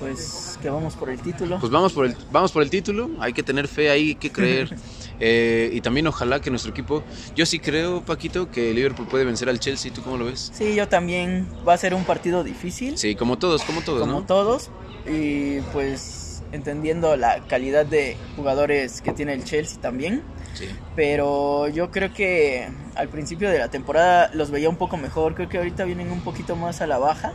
Pues 0.00 0.43
que 0.64 0.70
vamos 0.70 0.94
por 0.94 1.10
el 1.10 1.20
título. 1.20 1.60
Pues 1.60 1.70
vamos 1.70 1.92
por 1.92 2.06
el, 2.06 2.16
vamos 2.32 2.50
por 2.50 2.62
el 2.62 2.70
título, 2.70 3.10
hay 3.20 3.34
que 3.34 3.42
tener 3.42 3.68
fe 3.68 3.90
ahí, 3.90 4.08
hay 4.08 4.14
que 4.14 4.32
creer. 4.32 4.74
Eh, 5.20 5.70
y 5.72 5.80
también 5.80 6.08
ojalá 6.08 6.40
que 6.40 6.50
nuestro 6.50 6.72
equipo, 6.72 7.04
yo 7.36 7.46
sí 7.46 7.60
creo, 7.60 8.04
Paquito, 8.04 8.50
que 8.50 8.74
Liverpool 8.74 9.06
puede 9.06 9.24
vencer 9.24 9.48
al 9.48 9.60
Chelsea, 9.60 9.92
¿tú 9.92 10.02
cómo 10.02 10.16
lo 10.16 10.24
ves? 10.24 10.50
Sí, 10.52 10.74
yo 10.74 10.88
también. 10.88 11.46
Va 11.66 11.74
a 11.74 11.76
ser 11.78 11.94
un 11.94 12.02
partido 12.04 12.42
difícil. 12.42 12.98
Sí, 12.98 13.14
como 13.14 13.38
todos, 13.38 13.62
como 13.62 13.80
todos, 13.82 14.00
como 14.00 14.20
¿no? 14.20 14.26
todos. 14.26 14.70
Y 15.08 15.60
pues 15.72 16.42
entendiendo 16.50 17.16
la 17.16 17.44
calidad 17.46 17.86
de 17.86 18.16
jugadores 18.34 19.02
que 19.02 19.12
tiene 19.12 19.34
el 19.34 19.44
Chelsea 19.44 19.80
también. 19.80 20.24
Sí. 20.54 20.68
Pero 20.96 21.68
yo 21.68 21.90
creo 21.90 22.12
que 22.12 22.68
al 22.94 23.08
principio 23.08 23.50
de 23.50 23.58
la 23.58 23.68
temporada 23.68 24.30
los 24.32 24.50
veía 24.50 24.68
un 24.68 24.76
poco 24.76 24.96
mejor. 24.96 25.34
Creo 25.34 25.48
que 25.48 25.58
ahorita 25.58 25.84
vienen 25.84 26.10
un 26.10 26.20
poquito 26.20 26.56
más 26.56 26.80
a 26.80 26.86
la 26.86 26.98
baja. 26.98 27.32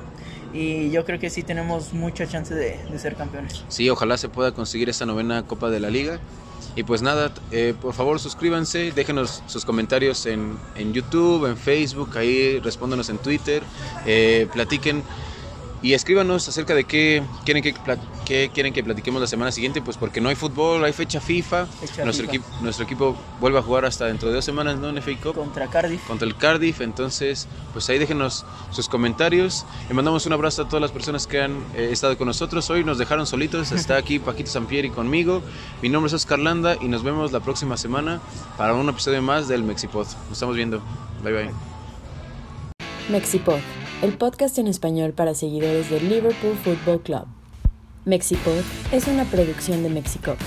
Y 0.52 0.90
yo 0.90 1.06
creo 1.06 1.20
que 1.20 1.30
sí 1.30 1.44
tenemos 1.44 1.94
mucha 1.94 2.28
chance 2.28 2.56
de, 2.56 2.80
de 2.90 3.00
ser 3.00 3.16
campeones. 3.16 3.64
Sí, 3.68 3.88
ojalá 3.90 4.18
se 4.18 4.30
pueda 4.30 4.52
conseguir 4.52 4.90
esta 4.90 5.06
novena 5.06 5.46
Copa 5.46 5.70
de 5.70 5.80
la 5.80 5.92
Liga. 5.92 6.20
Y 6.76 6.84
pues 6.84 7.02
nada, 7.02 7.34
eh, 7.52 7.74
por 7.80 7.94
favor 7.94 8.20
suscríbanse, 8.20 8.92
déjenos 8.92 9.44
sus 9.48 9.66
comentarios 9.66 10.26
en, 10.26 10.58
en 10.76 10.94
YouTube, 10.94 11.46
en 11.48 11.58
Facebook, 11.58 12.18
ahí 12.18 12.60
respóndanos 12.60 13.10
en 13.10 13.18
Twitter, 13.18 13.64
eh, 14.06 14.48
platiquen 14.54 15.04
y 15.82 15.94
escríbanos 15.94 16.48
acerca 16.48 16.76
de 16.76 16.84
qué 16.84 17.24
quieren 17.46 17.64
que, 17.64 17.74
qué 18.26 18.52
quieren 18.54 18.74
que 18.74 18.84
platiquemos 18.84 19.22
la 19.22 19.28
semana 19.28 19.52
siguiente, 19.52 19.82
pues 19.82 19.98
porque 19.98 20.20
no 20.20 20.30
hay 20.30 20.36
fútbol, 20.36 20.84
hay 20.84 20.94
fecha 20.94 21.22
FIFA, 21.22 21.66
Fecha 21.66 22.04
nuestro, 22.04 22.26
FIFA. 22.26 22.36
Equipo, 22.36 22.62
nuestro 22.62 22.86
equipo 22.86 23.18
vuelve 23.40 23.60
a 23.60 23.62
jugar 23.62 23.86
hasta 23.86 24.06
dentro 24.06 24.30
de 24.30 24.36
dos 24.36 24.46
semanas, 24.46 24.78
¿no? 24.78 24.90
En 24.90 25.02
FA 25.02 25.12
Cup 25.22 25.36
Contra 25.36 25.68
Cardiff. 25.68 26.06
contra 26.06 26.28
el 26.28 26.36
Cardiff. 26.36 26.82
Entonces, 26.82 27.48
pues 27.72 27.90
ahí 27.90 27.98
déjenos 27.98 28.46
sus 28.72 28.90
comentarios. 28.90 29.66
Le 29.88 29.94
mandamos 29.96 30.26
un 30.26 30.34
abrazo 30.34 30.64
a 30.64 30.68
todas 30.68 30.82
las 30.82 30.92
personas 30.92 31.28
que 31.28 31.42
han 31.42 31.58
eh, 31.76 31.90
estado 31.92 32.18
con 32.18 32.28
nosotros. 32.28 32.70
Hoy 32.70 32.84
nos 32.84 32.98
dejaron 32.98 33.26
solitos. 33.26 33.72
Está 33.80 33.98
aquí 33.98 34.20
Paquito 34.20 34.50
Sampieri 34.50 34.90
conmigo. 34.90 35.42
Mi 35.82 35.90
nombre 35.90 36.08
es 36.08 36.14
Oscar 36.14 36.40
Landa 36.40 36.76
y 36.82 36.88
nos 36.88 37.04
vemos 37.04 37.32
la 37.32 37.40
próxima 37.40 37.78
semana 37.78 38.20
para 38.58 38.74
un 38.74 38.90
episodio 38.90 39.22
más 39.22 39.48
del 39.48 39.64
Mexipod. 39.64 40.06
Nos 40.06 40.34
estamos 40.34 40.56
viendo. 40.56 40.82
Bye 41.24 41.34
bye. 41.34 41.52
Mexipod, 43.10 43.60
el 44.02 44.18
podcast 44.18 44.58
en 44.58 44.68
español 44.68 45.12
para 45.12 45.34
seguidores 45.34 45.90
del 45.90 46.08
Liverpool 46.08 46.56
Football 46.64 47.02
Club. 47.02 47.26
Mexipod 48.06 48.62
es 48.94 49.08
una 49.08 49.26
producción 49.26 49.84
de 49.84 49.90
Mexico. 49.90 50.38